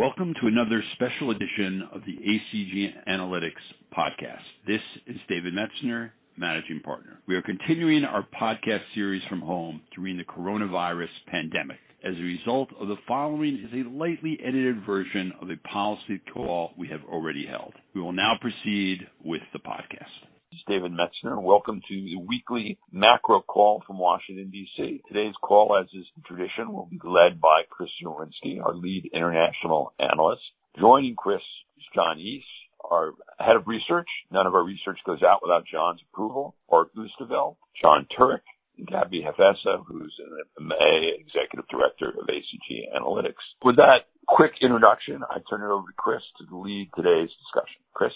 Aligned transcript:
Welcome 0.00 0.32
to 0.40 0.46
another 0.46 0.82
special 0.94 1.30
edition 1.30 1.86
of 1.92 2.00
the 2.06 2.16
ACG 2.16 3.06
Analytics 3.06 3.52
podcast. 3.94 4.40
This 4.66 4.80
is 5.06 5.16
David 5.28 5.52
Metzner, 5.52 6.12
managing 6.38 6.80
partner. 6.80 7.18
We 7.28 7.34
are 7.34 7.42
continuing 7.42 8.04
our 8.04 8.26
podcast 8.40 8.80
series 8.94 9.20
from 9.28 9.42
home 9.42 9.82
during 9.94 10.16
the 10.16 10.24
coronavirus 10.24 11.10
pandemic. 11.26 11.76
As 12.02 12.14
a 12.16 12.22
result 12.22 12.70
of 12.80 12.88
the 12.88 12.96
following 13.06 13.62
is 13.62 13.74
a 13.74 13.90
lightly 13.90 14.38
edited 14.42 14.86
version 14.86 15.32
of 15.38 15.50
a 15.50 15.68
policy 15.68 16.18
call 16.32 16.70
we 16.78 16.88
have 16.88 17.02
already 17.06 17.44
held. 17.46 17.74
We 17.94 18.00
will 18.00 18.14
now 18.14 18.38
proceed 18.40 19.00
with 19.22 19.42
the 19.52 19.58
podcast. 19.58 20.29
Is 20.60 20.64
David 20.68 20.92
Metzner. 20.92 21.40
Welcome 21.40 21.80
to 21.88 21.94
the 21.94 22.16
weekly 22.16 22.78
macro 22.92 23.40
call 23.40 23.82
from 23.86 23.98
Washington, 23.98 24.50
D.C. 24.50 25.00
Today's 25.08 25.34
call, 25.40 25.78
as 25.80 25.86
is 25.94 26.04
tradition, 26.26 26.72
will 26.72 26.86
be 26.90 27.00
led 27.02 27.40
by 27.40 27.62
Chris 27.70 27.88
Zawinski, 28.02 28.60
our 28.62 28.74
lead 28.74 29.08
international 29.14 29.94
analyst. 29.98 30.42
Joining 30.78 31.14
Chris 31.14 31.40
is 31.78 31.84
John 31.94 32.18
East, 32.18 32.44
our 32.84 33.12
head 33.38 33.56
of 33.56 33.68
research. 33.68 34.08
None 34.30 34.46
of 34.46 34.54
our 34.54 34.64
research 34.64 34.98
goes 35.06 35.22
out 35.22 35.40
without 35.42 35.64
John's 35.70 36.00
approval. 36.12 36.54
Bart 36.68 36.90
Oosterveld, 36.94 37.56
John 37.80 38.06
Turek, 38.18 38.44
and 38.76 38.86
Gabby 38.86 39.24
Hafessa, 39.24 39.82
who's 39.86 40.14
an 40.18 40.66
MA 40.66 41.14
executive 41.16 41.68
director 41.70 42.10
of 42.10 42.26
ACG 42.26 42.84
Analytics. 42.94 43.40
With 43.64 43.76
that 43.76 44.10
quick 44.26 44.52
introduction, 44.60 45.22
I 45.30 45.38
turn 45.48 45.62
it 45.62 45.72
over 45.72 45.86
to 45.88 45.96
Chris 45.96 46.22
to 46.38 46.60
lead 46.60 46.90
today's 46.94 47.30
discussion. 47.30 47.80
Chris? 47.94 48.12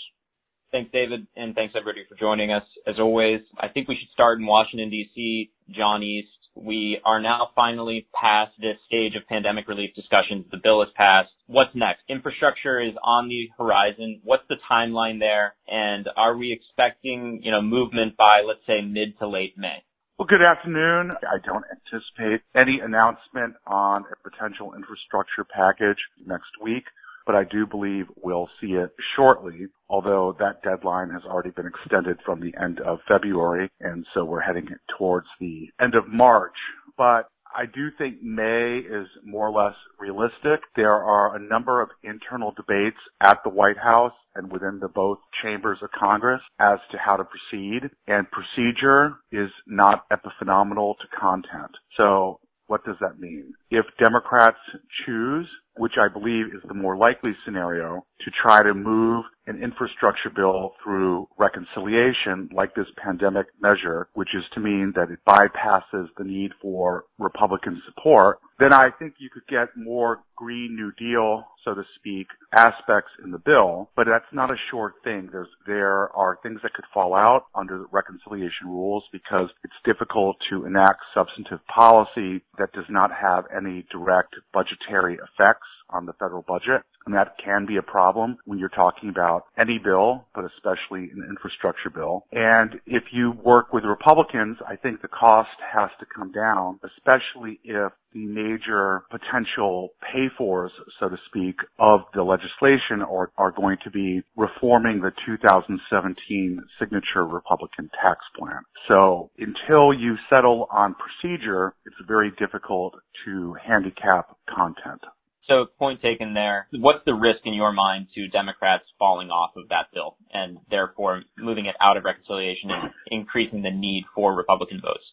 Thanks, 0.75 0.91
David, 0.91 1.29
and 1.37 1.55
thanks 1.55 1.73
everybody 1.79 2.05
for 2.09 2.17
joining 2.19 2.51
us. 2.51 2.65
As 2.85 2.97
always, 2.99 3.39
I 3.61 3.69
think 3.69 3.87
we 3.87 3.95
should 3.95 4.11
start 4.13 4.41
in 4.41 4.45
Washington, 4.45 4.91
D.C. 4.91 5.49
John 5.71 6.03
East. 6.03 6.35
We 6.57 6.99
are 7.05 7.23
now 7.23 7.51
finally 7.55 8.09
past 8.13 8.51
this 8.59 8.75
stage 8.89 9.15
of 9.15 9.23
pandemic 9.29 9.69
relief 9.69 9.95
discussions. 9.95 10.47
The 10.51 10.59
bill 10.61 10.83
is 10.83 10.89
passed. 10.97 11.31
What's 11.47 11.71
next? 11.77 12.01
Infrastructure 12.09 12.81
is 12.81 12.93
on 13.05 13.29
the 13.29 13.51
horizon. 13.57 14.21
What's 14.25 14.43
the 14.49 14.57
timeline 14.69 15.21
there? 15.21 15.55
And 15.69 16.09
are 16.17 16.37
we 16.37 16.51
expecting, 16.51 17.39
you 17.45 17.53
know, 17.53 17.63
movement 17.63 18.17
by, 18.17 18.43
let's 18.45 18.67
say, 18.67 18.83
mid 18.83 19.17
to 19.21 19.29
late 19.29 19.55
May? 19.57 19.79
Well, 20.19 20.27
good 20.27 20.43
afternoon. 20.43 21.13
I 21.23 21.39
don't 21.47 21.65
anticipate 21.71 22.43
any 22.57 22.81
announcement 22.83 23.55
on 23.65 24.07
a 24.11 24.29
potential 24.29 24.75
infrastructure 24.75 25.45
package 25.45 26.03
next 26.27 26.51
week 26.61 26.83
but 27.27 27.35
I 27.35 27.45
do 27.45 27.67
believe 27.67 28.07
we'll 28.23 28.49
see 28.61 28.73
it 28.73 28.91
shortly, 29.17 29.67
although 29.89 30.37
that 30.39 30.63
deadline 30.63 31.11
has 31.11 31.23
already 31.25 31.51
been 31.51 31.67
extended 31.67 32.19
from 32.25 32.41
the 32.41 32.55
end 32.63 32.81
of 32.81 32.99
February, 33.09 33.71
and 33.81 34.07
so 34.15 34.25
we're 34.25 34.41
heading 34.41 34.69
towards 34.99 35.27
the 35.41 35.69
end 35.81 35.95
of 35.95 36.09
March. 36.09 36.57
But 36.97 37.29
I 37.57 37.67
do 37.67 37.89
think 37.97 38.21
May 38.21 38.79
is 38.79 39.07
more 39.25 39.49
or 39.49 39.53
less 39.53 39.77
realistic. 39.99 40.61
There 40.75 40.93
are 40.93 41.37
a 41.37 41.41
number 41.41 41.81
of 41.81 41.91
internal 42.03 42.53
debates 42.53 42.97
at 43.21 43.39
the 43.45 43.51
White 43.51 43.79
House 43.79 44.13
and 44.35 44.51
within 44.51 44.81
the 44.81 44.89
both 44.89 45.19
chambers 45.41 45.79
of 45.81 45.91
Congress 45.93 46.41
as 46.59 46.79
to 46.91 46.99
how 46.99 47.17
to 47.17 47.25
proceed, 47.25 47.91
and 48.09 48.27
procedure 48.31 49.15
is 49.31 49.51
not 49.69 50.05
epiphenomenal 50.11 50.95
to 50.99 51.17
content. 51.19 51.71
So 51.97 52.41
what 52.67 52.85
does 52.85 52.97
that 53.01 53.21
mean? 53.21 53.55
If 53.71 53.85
Democrats 54.03 54.59
choose, 55.07 55.47
which 55.77 55.95
I 55.99 56.13
believe 56.13 56.47
is 56.47 56.63
the 56.69 56.75
more 56.75 56.97
likely 56.97 57.33
scenario, 57.45 58.05
to 58.21 58.31
try 58.43 58.63
to 58.63 58.75
move 58.75 59.25
an 59.47 59.63
infrastructure 59.63 60.31
bill 60.35 60.73
through 60.83 61.29
reconciliation 61.39 62.49
like 62.55 62.75
this 62.75 62.87
pandemic 63.03 63.47
measure, 63.61 64.09
which 64.15 64.31
is 64.35 64.45
to 64.55 64.61
mean 64.61 64.93
that 64.97 65.11
it 65.11 65.19
bypasses 65.29 66.09
the 66.17 66.25
need 66.25 66.53
for 66.63 67.05
Republican 67.19 67.83
support, 67.87 68.39
then 68.59 68.73
I 68.73 68.91
think 68.99 69.15
you 69.19 69.31
could 69.31 69.47
get 69.49 69.77
more 69.77 70.21
Green 70.37 70.77
New 70.77 70.93
Deal, 70.93 71.45
so 71.65 71.75
to 71.75 71.83
speak, 71.97 72.29
aspects 72.55 73.11
in 73.23 73.31
the 73.31 73.39
bill, 73.39 73.91
but 73.97 74.07
that's 74.07 74.31
not 74.33 74.51
a 74.51 74.57
sure 74.71 74.95
thing. 75.03 75.29
There's, 75.33 75.49
there 75.67 76.11
are 76.15 76.39
things 76.43 76.61
that 76.63 76.75
could 76.75 76.85
fall 76.93 77.15
out 77.15 77.47
under 77.55 77.79
the 77.79 77.87
reconciliation 77.91 78.69
rules 78.69 79.05
because 79.13 79.49
it's 79.65 79.75
difficult 79.85 80.37
to 80.51 80.67
enact 80.67 81.01
substantive 81.15 81.61
policy 81.67 82.43
that 82.59 82.73
does 82.73 82.87
not 82.89 83.11
have 83.11 83.45
any 83.55 83.87
direct 83.91 84.35
budgetary 84.53 85.15
effects 85.15 85.67
on 85.95 86.07
the 86.07 86.13
federal 86.15 86.43
budget. 86.43 86.83
And 87.07 87.15
that 87.15 87.37
can 87.43 87.67
be 87.67 87.77
a 87.77 87.83
problem 87.83 88.39
when 88.45 88.59
you're 88.59 88.69
talking 88.71 89.09
about 89.09 89.45
any 89.59 89.79
bill, 89.83 90.27
but 90.35 90.45
especially 90.45 91.11
an 91.11 91.27
infrastructure 91.29 91.91
bill. 91.91 92.25
And 92.33 92.81
if 92.87 93.05
you 93.13 93.33
work 93.45 93.73
with 93.73 93.85
Republicans, 93.85 94.57
I 94.67 94.77
think 94.77 95.03
the 95.03 95.09
cost 95.09 95.51
has 95.73 95.91
to 96.01 96.07
come 96.07 96.33
down, 96.33 96.81
especially 96.83 97.61
if 97.63 97.93
the 98.15 98.25
major 98.27 99.03
potential 99.11 99.91
pay-fors, 100.13 100.71
so 101.01 101.09
to 101.09 101.17
speak, 101.29 101.57
of 101.79 102.01
the 102.15 102.23
legislation 102.23 103.03
are, 103.03 103.31
are 103.37 103.51
going 103.51 103.77
to 103.85 103.91
be 103.91 104.23
reforming 104.37 105.01
the 105.01 105.11
2017 105.27 106.63
signature 106.79 107.27
Republican 107.27 107.91
tax 108.01 108.21
plan. 108.39 108.63
So 108.89 109.31
until 109.39 109.93
you 109.93 110.15
settle 110.31 110.69
on 110.71 110.95
procedure, 110.95 111.75
it's 111.85 111.97
very 112.07 112.33
difficult 112.39 112.95
to 113.25 113.57
handicap 113.67 114.37
content. 114.49 115.03
So 115.49 115.67
point 115.79 116.01
taken 116.01 116.33
there. 116.33 116.69
What's 116.73 117.05
the 117.05 117.15
risk 117.15 117.41
in 117.45 117.55
your 117.55 117.73
mind 117.73 118.07
to 118.15 118.29
Democrats 118.29 118.85
falling 118.99 119.29
off 119.29 119.51
of 119.57 119.69
that 119.69 119.93
bill 119.93 120.17
and 120.33 120.59
therefore 120.71 121.23
moving 121.37 121.67
it 121.67 121.77
out 121.81 121.97
of 121.97 122.05
reconciliation 122.05 122.71
and 122.71 122.91
increasing 123.09 123.63
the 123.63 123.71
need 123.71 124.05
for 124.15 124.35
Republican 124.35 124.81
votes? 124.81 125.05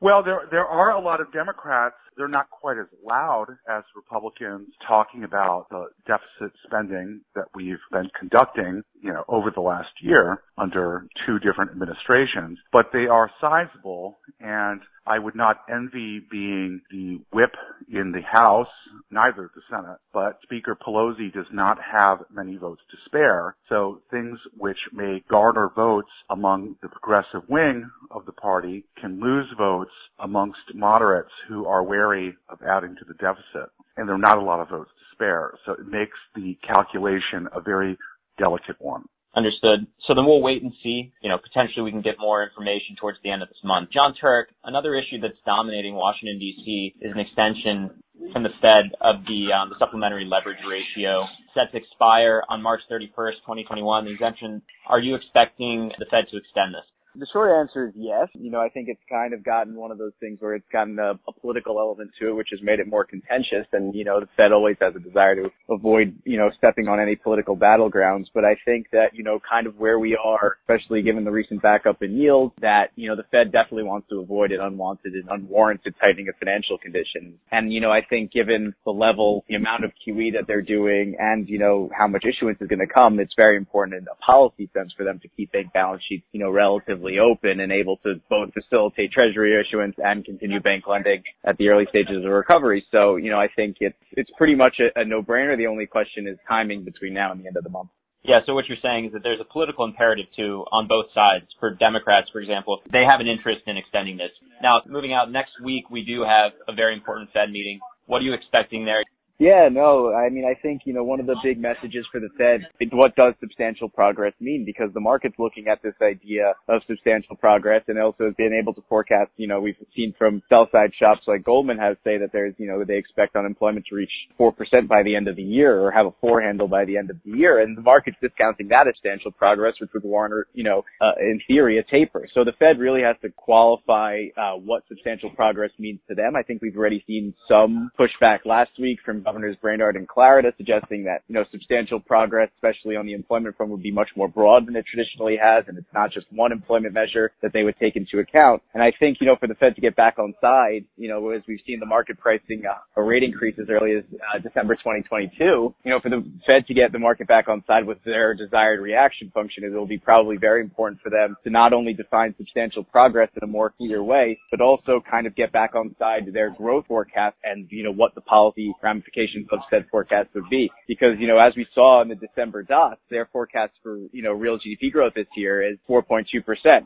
Well, 0.00 0.22
there 0.22 0.42
there 0.50 0.66
are 0.66 0.90
a 0.90 1.00
lot 1.00 1.20
of 1.20 1.32
Democrats. 1.32 1.96
They're 2.18 2.28
not 2.28 2.50
quite 2.50 2.78
as 2.78 2.88
loud 3.02 3.46
as 3.70 3.84
Republicans 3.94 4.68
talking 4.86 5.24
about 5.24 5.68
the 5.70 5.86
deficit 6.06 6.52
spending 6.66 7.20
that 7.36 7.46
we've 7.54 7.78
been 7.92 8.10
conducting, 8.18 8.82
you 9.00 9.12
know, 9.12 9.24
over 9.28 9.52
the 9.54 9.60
last 9.60 9.88
year 10.02 10.42
under 10.58 11.06
two 11.24 11.38
different 11.38 11.70
administrations, 11.70 12.58
but 12.72 12.86
they 12.92 13.06
are 13.06 13.30
sizable 13.40 14.18
and 14.40 14.80
I 15.08 15.18
would 15.18 15.34
not 15.34 15.62
envy 15.72 16.20
being 16.30 16.82
the 16.90 17.20
whip 17.32 17.54
in 17.90 18.12
the 18.12 18.20
House, 18.20 18.68
neither 19.10 19.50
the 19.54 19.62
Senate, 19.70 19.96
but 20.12 20.38
Speaker 20.42 20.76
Pelosi 20.76 21.32
does 21.32 21.46
not 21.50 21.78
have 21.80 22.18
many 22.30 22.56
votes 22.56 22.82
to 22.90 22.96
spare. 23.06 23.56
So 23.70 24.02
things 24.10 24.38
which 24.58 24.76
may 24.92 25.24
garner 25.30 25.70
votes 25.74 26.10
among 26.28 26.76
the 26.82 26.88
progressive 26.88 27.48
wing 27.48 27.88
of 28.10 28.26
the 28.26 28.32
party 28.32 28.84
can 29.00 29.18
lose 29.18 29.46
votes 29.56 29.92
amongst 30.18 30.74
moderates 30.74 31.32
who 31.48 31.64
are 31.64 31.82
wary 31.82 32.07
of 32.48 32.58
adding 32.62 32.96
to 32.96 33.04
the 33.06 33.14
deficit. 33.14 33.70
And 33.96 34.08
there 34.08 34.14
are 34.14 34.18
not 34.18 34.38
a 34.38 34.42
lot 34.42 34.60
of 34.60 34.68
votes 34.68 34.90
to 34.90 35.04
spare. 35.14 35.52
So 35.66 35.72
it 35.72 35.86
makes 35.86 36.16
the 36.34 36.56
calculation 36.66 37.48
a 37.52 37.60
very 37.60 37.98
delicate 38.38 38.76
one. 38.78 39.04
Understood. 39.36 39.86
So 40.06 40.14
then 40.14 40.24
we'll 40.24 40.42
wait 40.42 40.62
and 40.62 40.72
see. 40.82 41.12
You 41.22 41.28
know, 41.28 41.38
potentially 41.38 41.82
we 41.82 41.90
can 41.90 42.02
get 42.02 42.16
more 42.18 42.42
information 42.42 42.96
towards 42.98 43.18
the 43.22 43.30
end 43.30 43.42
of 43.42 43.48
this 43.48 43.60
month. 43.62 43.90
John 43.92 44.14
Turk, 44.20 44.48
another 44.64 44.94
issue 44.94 45.20
that's 45.20 45.38
dominating 45.44 45.94
Washington 45.94 46.38
D.C. 46.38 46.94
is 47.00 47.12
an 47.12 47.20
extension 47.20 48.02
from 48.32 48.42
the 48.42 48.54
Fed 48.60 48.90
of 49.00 49.22
the, 49.28 49.52
um, 49.52 49.68
the 49.68 49.78
supplementary 49.78 50.24
leverage 50.24 50.58
ratio 50.66 51.24
set 51.54 51.70
to 51.72 51.78
expire 51.78 52.42
on 52.48 52.62
March 52.62 52.80
31st, 52.90 53.44
2021. 53.46 54.06
The 54.06 54.10
exemption, 54.10 54.62
are 54.88 54.98
you 54.98 55.14
expecting 55.14 55.92
the 55.98 56.06
Fed 56.10 56.26
to 56.30 56.36
extend 56.36 56.74
this? 56.74 56.88
The 57.18 57.26
short 57.32 57.50
answer 57.50 57.88
is 57.88 57.94
yes. 57.96 58.28
You 58.34 58.48
know, 58.48 58.60
I 58.60 58.68
think 58.68 58.88
it's 58.88 59.00
kind 59.10 59.34
of 59.34 59.42
gotten 59.42 59.74
one 59.74 59.90
of 59.90 59.98
those 59.98 60.12
things 60.20 60.38
where 60.40 60.54
it's 60.54 60.68
gotten 60.70 61.00
a, 61.00 61.18
a 61.26 61.32
political 61.40 61.80
element 61.80 62.12
to 62.20 62.28
it, 62.28 62.32
which 62.34 62.50
has 62.52 62.60
made 62.62 62.78
it 62.78 62.86
more 62.86 63.04
contentious. 63.04 63.66
And, 63.72 63.92
you 63.92 64.04
know, 64.04 64.20
the 64.20 64.28
Fed 64.36 64.52
always 64.52 64.76
has 64.80 64.94
a 64.94 65.00
desire 65.00 65.34
to 65.34 65.50
avoid, 65.68 66.14
you 66.24 66.38
know, 66.38 66.48
stepping 66.56 66.86
on 66.86 67.00
any 67.00 67.16
political 67.16 67.56
battlegrounds. 67.56 68.26
But 68.32 68.44
I 68.44 68.54
think 68.64 68.86
that, 68.92 69.14
you 69.14 69.24
know, 69.24 69.40
kind 69.50 69.66
of 69.66 69.76
where 69.78 69.98
we 69.98 70.16
are, 70.16 70.58
especially 70.62 71.02
given 71.02 71.24
the 71.24 71.32
recent 71.32 71.60
backup 71.60 72.02
in 72.02 72.16
yields, 72.16 72.54
that, 72.60 72.90
you 72.94 73.08
know, 73.08 73.16
the 73.16 73.26
Fed 73.32 73.50
definitely 73.50 73.82
wants 73.82 74.08
to 74.10 74.20
avoid 74.20 74.52
an 74.52 74.60
unwanted 74.60 75.14
and 75.14 75.28
unwarranted 75.28 75.96
tightening 76.00 76.28
of 76.28 76.36
financial 76.38 76.78
conditions. 76.78 77.34
And, 77.50 77.72
you 77.72 77.80
know, 77.80 77.90
I 77.90 78.02
think 78.08 78.30
given 78.30 78.74
the 78.84 78.92
level, 78.92 79.44
the 79.48 79.56
amount 79.56 79.84
of 79.84 79.90
QE 80.06 80.34
that 80.34 80.44
they're 80.46 80.62
doing 80.62 81.16
and, 81.18 81.48
you 81.48 81.58
know, 81.58 81.90
how 81.98 82.06
much 82.06 82.24
issuance 82.24 82.60
is 82.60 82.68
going 82.68 82.78
to 82.78 82.86
come, 82.86 83.18
it's 83.18 83.34
very 83.36 83.56
important 83.56 83.96
in 83.98 84.06
a 84.06 84.30
policy 84.30 84.70
sense 84.72 84.92
for 84.96 85.02
them 85.02 85.18
to 85.22 85.28
keep 85.36 85.50
bank 85.50 85.72
balance 85.72 86.02
sheets, 86.08 86.24
you 86.30 86.38
know, 86.38 86.50
relatively 86.50 87.07
open 87.16 87.60
and 87.60 87.72
able 87.72 87.96
to 88.04 88.20
both 88.28 88.52
facilitate 88.52 89.12
treasury 89.12 89.56
issuance 89.58 89.96
and 89.96 90.24
continue 90.24 90.60
bank 90.60 90.84
lending 90.86 91.22
at 91.48 91.56
the 91.56 91.68
early 91.68 91.86
stages 91.88 92.24
of 92.24 92.30
recovery. 92.30 92.84
So, 92.92 93.16
you 93.16 93.30
know, 93.30 93.40
I 93.40 93.48
think 93.56 93.76
it's, 93.80 93.96
it's 94.12 94.30
pretty 94.36 94.54
much 94.54 94.76
a, 94.78 95.00
a 95.00 95.04
no-brainer. 95.04 95.56
The 95.56 95.66
only 95.66 95.86
question 95.86 96.28
is 96.28 96.36
timing 96.46 96.84
between 96.84 97.14
now 97.14 97.32
and 97.32 97.40
the 97.40 97.46
end 97.46 97.56
of 97.56 97.64
the 97.64 97.70
month. 97.70 97.88
Yeah, 98.24 98.40
so 98.44 98.52
what 98.52 98.68
you're 98.68 98.82
saying 98.82 99.06
is 99.06 99.12
that 99.12 99.22
there's 99.22 99.40
a 99.40 99.50
political 99.50 99.84
imperative 99.86 100.26
too 100.36 100.64
on 100.72 100.86
both 100.88 101.06
sides. 101.14 101.46
For 101.60 101.70
Democrats, 101.72 102.28
for 102.32 102.40
example, 102.40 102.80
they 102.92 103.04
have 103.08 103.20
an 103.20 103.28
interest 103.28 103.62
in 103.66 103.78
extending 103.78 104.16
this. 104.16 104.34
Now, 104.60 104.82
moving 104.86 105.14
out 105.14 105.30
next 105.30 105.52
week, 105.64 105.88
we 105.88 106.04
do 106.04 106.26
have 106.28 106.52
a 106.68 106.74
very 106.74 106.94
important 106.94 107.30
Fed 107.32 107.50
meeting. 107.50 107.78
What 108.06 108.18
are 108.18 108.26
you 108.28 108.34
expecting 108.34 108.84
there? 108.84 109.02
Yeah, 109.38 109.68
no, 109.70 110.12
I 110.12 110.30
mean, 110.30 110.44
I 110.44 110.60
think, 110.60 110.82
you 110.84 110.92
know, 110.92 111.04
one 111.04 111.20
of 111.20 111.26
the 111.26 111.36
big 111.44 111.60
messages 111.60 112.04
for 112.10 112.18
the 112.18 112.28
Fed, 112.36 112.66
is 112.80 112.88
what 112.92 113.14
does 113.14 113.34
substantial 113.38 113.88
progress 113.88 114.32
mean? 114.40 114.64
Because 114.66 114.90
the 114.92 115.00
market's 115.00 115.36
looking 115.38 115.68
at 115.68 115.80
this 115.80 115.94
idea 116.02 116.54
of 116.68 116.82
substantial 116.88 117.36
progress 117.36 117.82
and 117.86 118.00
also 118.00 118.24
has 118.24 118.34
been 118.34 118.52
able 118.52 118.74
to 118.74 118.82
forecast, 118.88 119.30
you 119.36 119.46
know, 119.46 119.60
we've 119.60 119.76
seen 119.94 120.12
from 120.18 120.42
sell 120.48 120.68
side 120.72 120.90
shops 120.98 121.20
like 121.28 121.44
Goldman 121.44 121.78
has 121.78 121.96
say 122.02 122.18
that 122.18 122.30
there's, 122.32 122.54
you 122.58 122.66
know, 122.66 122.82
they 122.84 122.96
expect 122.96 123.36
unemployment 123.36 123.86
to 123.90 123.94
reach 123.94 124.10
4% 124.40 124.52
by 124.88 125.04
the 125.04 125.14
end 125.14 125.28
of 125.28 125.36
the 125.36 125.42
year 125.42 125.80
or 125.80 125.92
have 125.92 126.06
a 126.06 126.14
four 126.20 126.40
handle 126.40 126.66
by 126.66 126.84
the 126.84 126.96
end 126.96 127.08
of 127.08 127.16
the 127.24 127.38
year. 127.38 127.60
And 127.60 127.76
the 127.76 127.82
market's 127.82 128.16
discounting 128.20 128.66
that 128.68 128.88
as 128.88 128.94
substantial 128.96 129.30
progress, 129.30 129.74
which 129.80 129.90
would 129.94 130.02
warrant, 130.02 130.48
you 130.52 130.64
know, 130.64 130.84
uh, 131.00 131.12
in 131.20 131.40
theory, 131.46 131.78
a 131.78 131.84
taper. 131.84 132.26
So 132.34 132.42
the 132.42 132.52
Fed 132.58 132.80
really 132.80 133.02
has 133.02 133.14
to 133.22 133.30
qualify, 133.30 134.24
uh, 134.36 134.54
what 134.54 134.82
substantial 134.88 135.30
progress 135.30 135.70
means 135.78 136.00
to 136.08 136.16
them. 136.16 136.34
I 136.34 136.42
think 136.42 136.60
we've 136.60 136.76
already 136.76 137.04
seen 137.06 137.34
some 137.48 137.92
pushback 137.96 138.44
last 138.44 138.70
week 138.80 138.98
from 139.04 139.22
Governors 139.28 139.56
Brainard 139.60 139.94
and 139.96 140.08
Clarida 140.08 140.56
suggesting 140.56 141.04
that, 141.04 141.20
you 141.28 141.34
know, 141.34 141.44
substantial 141.52 142.00
progress, 142.00 142.48
especially 142.56 142.96
on 142.96 143.04
the 143.04 143.12
employment 143.12 143.54
front, 143.58 143.70
would 143.70 143.82
be 143.82 143.90
much 143.90 144.08
more 144.16 144.26
broad 144.26 144.66
than 144.66 144.74
it 144.74 144.86
traditionally 144.90 145.36
has, 145.36 145.64
and 145.68 145.76
it's 145.76 145.92
not 145.92 146.10
just 146.10 146.24
one 146.30 146.50
employment 146.50 146.94
measure 146.94 147.30
that 147.42 147.52
they 147.52 147.62
would 147.62 147.76
take 147.78 147.94
into 147.94 148.20
account. 148.20 148.62
And 148.72 148.82
I 148.82 148.90
think, 148.98 149.18
you 149.20 149.26
know, 149.26 149.36
for 149.38 149.46
the 149.46 149.54
Fed 149.56 149.74
to 149.74 149.82
get 149.82 149.94
back 149.96 150.18
on 150.18 150.32
side, 150.40 150.86
you 150.96 151.10
know, 151.10 151.28
as 151.28 151.42
we've 151.46 151.60
seen 151.66 151.78
the 151.78 151.84
market 151.84 152.18
pricing 152.18 152.62
uh, 152.64 152.78
a 152.96 153.02
rate 153.02 153.22
increase 153.22 153.54
as 153.60 153.66
early 153.68 153.96
as 153.96 154.04
uh, 154.34 154.38
December 154.38 154.76
2022, 154.76 155.36
you 155.44 155.74
know, 155.84 156.00
for 156.00 156.08
the 156.08 156.24
Fed 156.46 156.66
to 156.66 156.72
get 156.72 156.90
the 156.92 156.98
market 156.98 157.28
back 157.28 157.48
on 157.48 157.62
side 157.66 157.86
with 157.86 157.98
their 158.06 158.32
desired 158.32 158.80
reaction 158.80 159.30
function, 159.34 159.62
it 159.62 159.72
will 159.72 159.86
be 159.86 159.98
probably 159.98 160.38
very 160.38 160.62
important 160.62 161.02
for 161.02 161.10
them 161.10 161.36
to 161.44 161.50
not 161.50 161.74
only 161.74 161.92
define 161.92 162.34
substantial 162.38 162.82
progress 162.82 163.28
in 163.36 163.46
a 163.46 163.52
more 163.52 163.74
clear 163.76 164.02
way, 164.02 164.38
but 164.50 164.62
also 164.62 165.02
kind 165.10 165.26
of 165.26 165.36
get 165.36 165.52
back 165.52 165.74
on 165.74 165.94
side 165.98 166.24
to 166.24 166.32
their 166.32 166.48
growth 166.48 166.86
forecast 166.88 167.36
and, 167.44 167.66
you 167.68 167.84
know, 167.84 167.92
what 167.92 168.14
the 168.14 168.22
policy 168.22 168.72
ramifications 168.82 169.17
of 169.52 169.60
said 169.70 169.86
forecast 169.90 170.28
would 170.34 170.48
be. 170.50 170.70
Because, 170.86 171.18
you 171.18 171.26
know, 171.26 171.38
as 171.38 171.52
we 171.56 171.66
saw 171.74 172.02
in 172.02 172.08
the 172.08 172.14
December 172.14 172.62
dots, 172.62 173.00
their 173.10 173.28
forecast 173.32 173.72
for, 173.82 173.98
you 174.12 174.22
know, 174.22 174.32
real 174.32 174.58
GDP 174.58 174.92
growth 174.92 175.14
this 175.14 175.26
year 175.36 175.62
is 175.62 175.78
4.2%. 175.88 176.24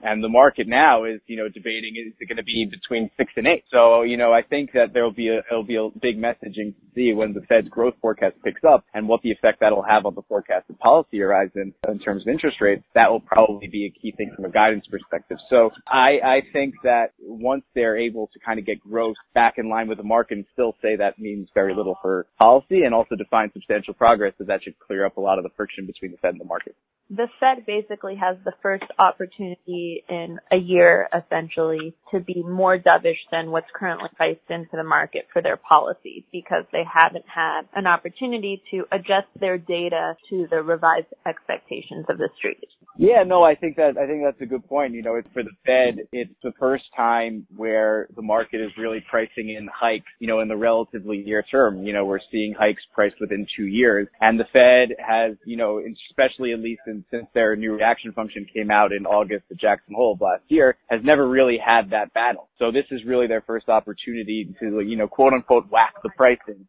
And 0.02 0.22
the 0.22 0.28
market 0.28 0.66
now 0.68 1.04
is, 1.04 1.20
you 1.26 1.36
know, 1.36 1.48
debating 1.48 1.94
is 1.96 2.12
it 2.18 2.28
going 2.28 2.36
to 2.36 2.42
be 2.42 2.68
between 2.70 3.10
6 3.16 3.32
and 3.36 3.46
8. 3.46 3.64
So, 3.70 4.02
you 4.02 4.16
know, 4.16 4.32
I 4.32 4.42
think 4.42 4.72
that 4.72 4.92
there'll 4.92 5.12
be 5.12 5.28
a, 5.28 5.38
it'll 5.50 5.64
be 5.64 5.76
a 5.76 5.88
big 6.00 6.18
messaging 6.18 6.74
to 6.74 6.82
see 6.94 7.12
when 7.12 7.32
the 7.32 7.42
Fed's 7.42 7.68
growth 7.68 7.94
forecast 8.00 8.36
picks 8.44 8.62
up 8.64 8.84
and 8.94 9.08
what 9.08 9.22
the 9.22 9.30
effect 9.30 9.60
that'll 9.60 9.82
have 9.82 10.06
on 10.06 10.14
the 10.14 10.22
forecasted 10.28 10.78
policy 10.78 11.18
horizon 11.18 11.74
in 11.88 11.98
terms 11.98 12.22
of 12.22 12.28
interest 12.28 12.58
rates. 12.60 12.84
That 12.94 13.10
will 13.10 13.20
probably 13.20 13.68
be 13.68 13.86
a 13.86 14.00
key 14.00 14.12
thing 14.16 14.32
from 14.34 14.44
a 14.44 14.50
guidance 14.50 14.84
perspective. 14.90 15.38
So 15.50 15.70
I, 15.86 16.18
I 16.24 16.40
think 16.52 16.74
that 16.84 17.12
once 17.20 17.64
they're 17.74 17.98
able 17.98 18.28
to 18.32 18.38
kind 18.44 18.58
of 18.58 18.66
get 18.66 18.80
growth 18.80 19.16
back 19.34 19.54
in 19.58 19.68
line 19.68 19.88
with 19.88 19.98
the 19.98 20.04
market 20.04 20.38
and 20.38 20.46
still 20.52 20.74
say 20.82 20.96
that 20.96 21.18
means 21.18 21.48
very 21.54 21.74
little 21.74 21.98
for 22.00 22.21
policy 22.40 22.82
and 22.82 22.94
also 22.94 23.16
define 23.16 23.50
substantial 23.52 23.94
progress, 23.94 24.34
that 24.38 24.46
that 24.46 24.62
should 24.62 24.78
clear 24.78 25.04
up 25.06 25.16
a 25.16 25.20
lot 25.20 25.38
of 25.38 25.44
the 25.44 25.50
friction 25.56 25.86
between 25.86 26.12
the 26.12 26.18
Fed 26.18 26.30
and 26.30 26.40
the 26.40 26.44
market 26.44 26.74
the 27.14 27.28
Fed 27.38 27.66
basically 27.66 28.16
has 28.16 28.38
the 28.44 28.54
first 28.62 28.84
opportunity 28.98 30.02
in 30.08 30.38
a 30.50 30.56
year 30.56 31.08
essentially 31.14 31.94
to 32.10 32.20
be 32.20 32.42
more 32.42 32.78
dovish 32.78 33.20
than 33.30 33.50
what's 33.50 33.66
currently 33.74 34.08
priced 34.16 34.48
into 34.48 34.70
the 34.72 34.84
market 34.84 35.26
for 35.30 35.42
their 35.42 35.58
policy 35.58 36.24
because 36.32 36.64
they 36.72 36.82
haven't 36.88 37.26
had 37.26 37.62
an 37.74 37.86
opportunity 37.86 38.62
to 38.70 38.84
adjust 38.92 39.28
their 39.38 39.58
data 39.58 40.14
to 40.30 40.46
the 40.50 40.62
revised 40.62 41.12
expectations 41.26 42.06
of 42.08 42.16
the 42.16 42.30
street. 42.38 42.64
Yeah, 42.96 43.24
no, 43.26 43.42
I 43.42 43.54
think 43.54 43.76
that 43.76 43.96
I 43.98 44.06
think 44.06 44.22
that's 44.24 44.40
a 44.40 44.46
good 44.46 44.66
point. 44.66 44.94
You 44.94 45.02
know, 45.02 45.16
it's 45.16 45.28
for 45.32 45.42
the 45.42 45.50
Fed, 45.66 46.06
it's 46.12 46.34
the 46.42 46.52
first 46.58 46.84
time 46.96 47.46
where 47.56 48.06
the 48.16 48.22
market 48.22 48.60
is 48.60 48.70
really 48.78 49.04
pricing 49.10 49.50
in 49.50 49.68
hikes, 49.72 50.10
you 50.18 50.28
know, 50.28 50.40
in 50.40 50.48
the 50.48 50.56
relatively 50.56 51.18
near 51.18 51.42
term. 51.42 51.84
You 51.84 51.92
know, 51.92 52.04
we're 52.12 52.20
seeing 52.30 52.52
hikes 52.52 52.82
priced 52.92 53.16
within 53.20 53.46
two 53.56 53.64
years. 53.64 54.06
And 54.20 54.38
the 54.38 54.44
Fed 54.52 54.94
has, 55.00 55.36
you 55.46 55.56
know, 55.56 55.80
especially 56.10 56.52
at 56.52 56.60
least 56.60 56.82
in 56.86 57.04
since 57.10 57.26
their 57.34 57.56
new 57.56 57.72
reaction 57.72 58.12
function 58.12 58.46
came 58.54 58.70
out 58.70 58.92
in 58.92 59.06
August 59.06 59.44
at 59.50 59.58
Jackson 59.58 59.94
Hole 59.94 60.12
of 60.12 60.20
last 60.20 60.44
year, 60.48 60.76
has 60.88 61.00
never 61.02 61.26
really 61.26 61.56
had 61.56 61.90
that 61.90 62.12
battle. 62.12 62.48
So 62.58 62.70
this 62.70 62.84
is 62.90 63.00
really 63.06 63.26
their 63.26 63.40
first 63.40 63.70
opportunity 63.70 64.54
to, 64.60 64.80
you 64.80 64.96
know, 64.96 65.08
quote 65.08 65.32
unquote 65.32 65.70
whack 65.70 65.94
the 66.02 66.10
pricing. 66.10 66.66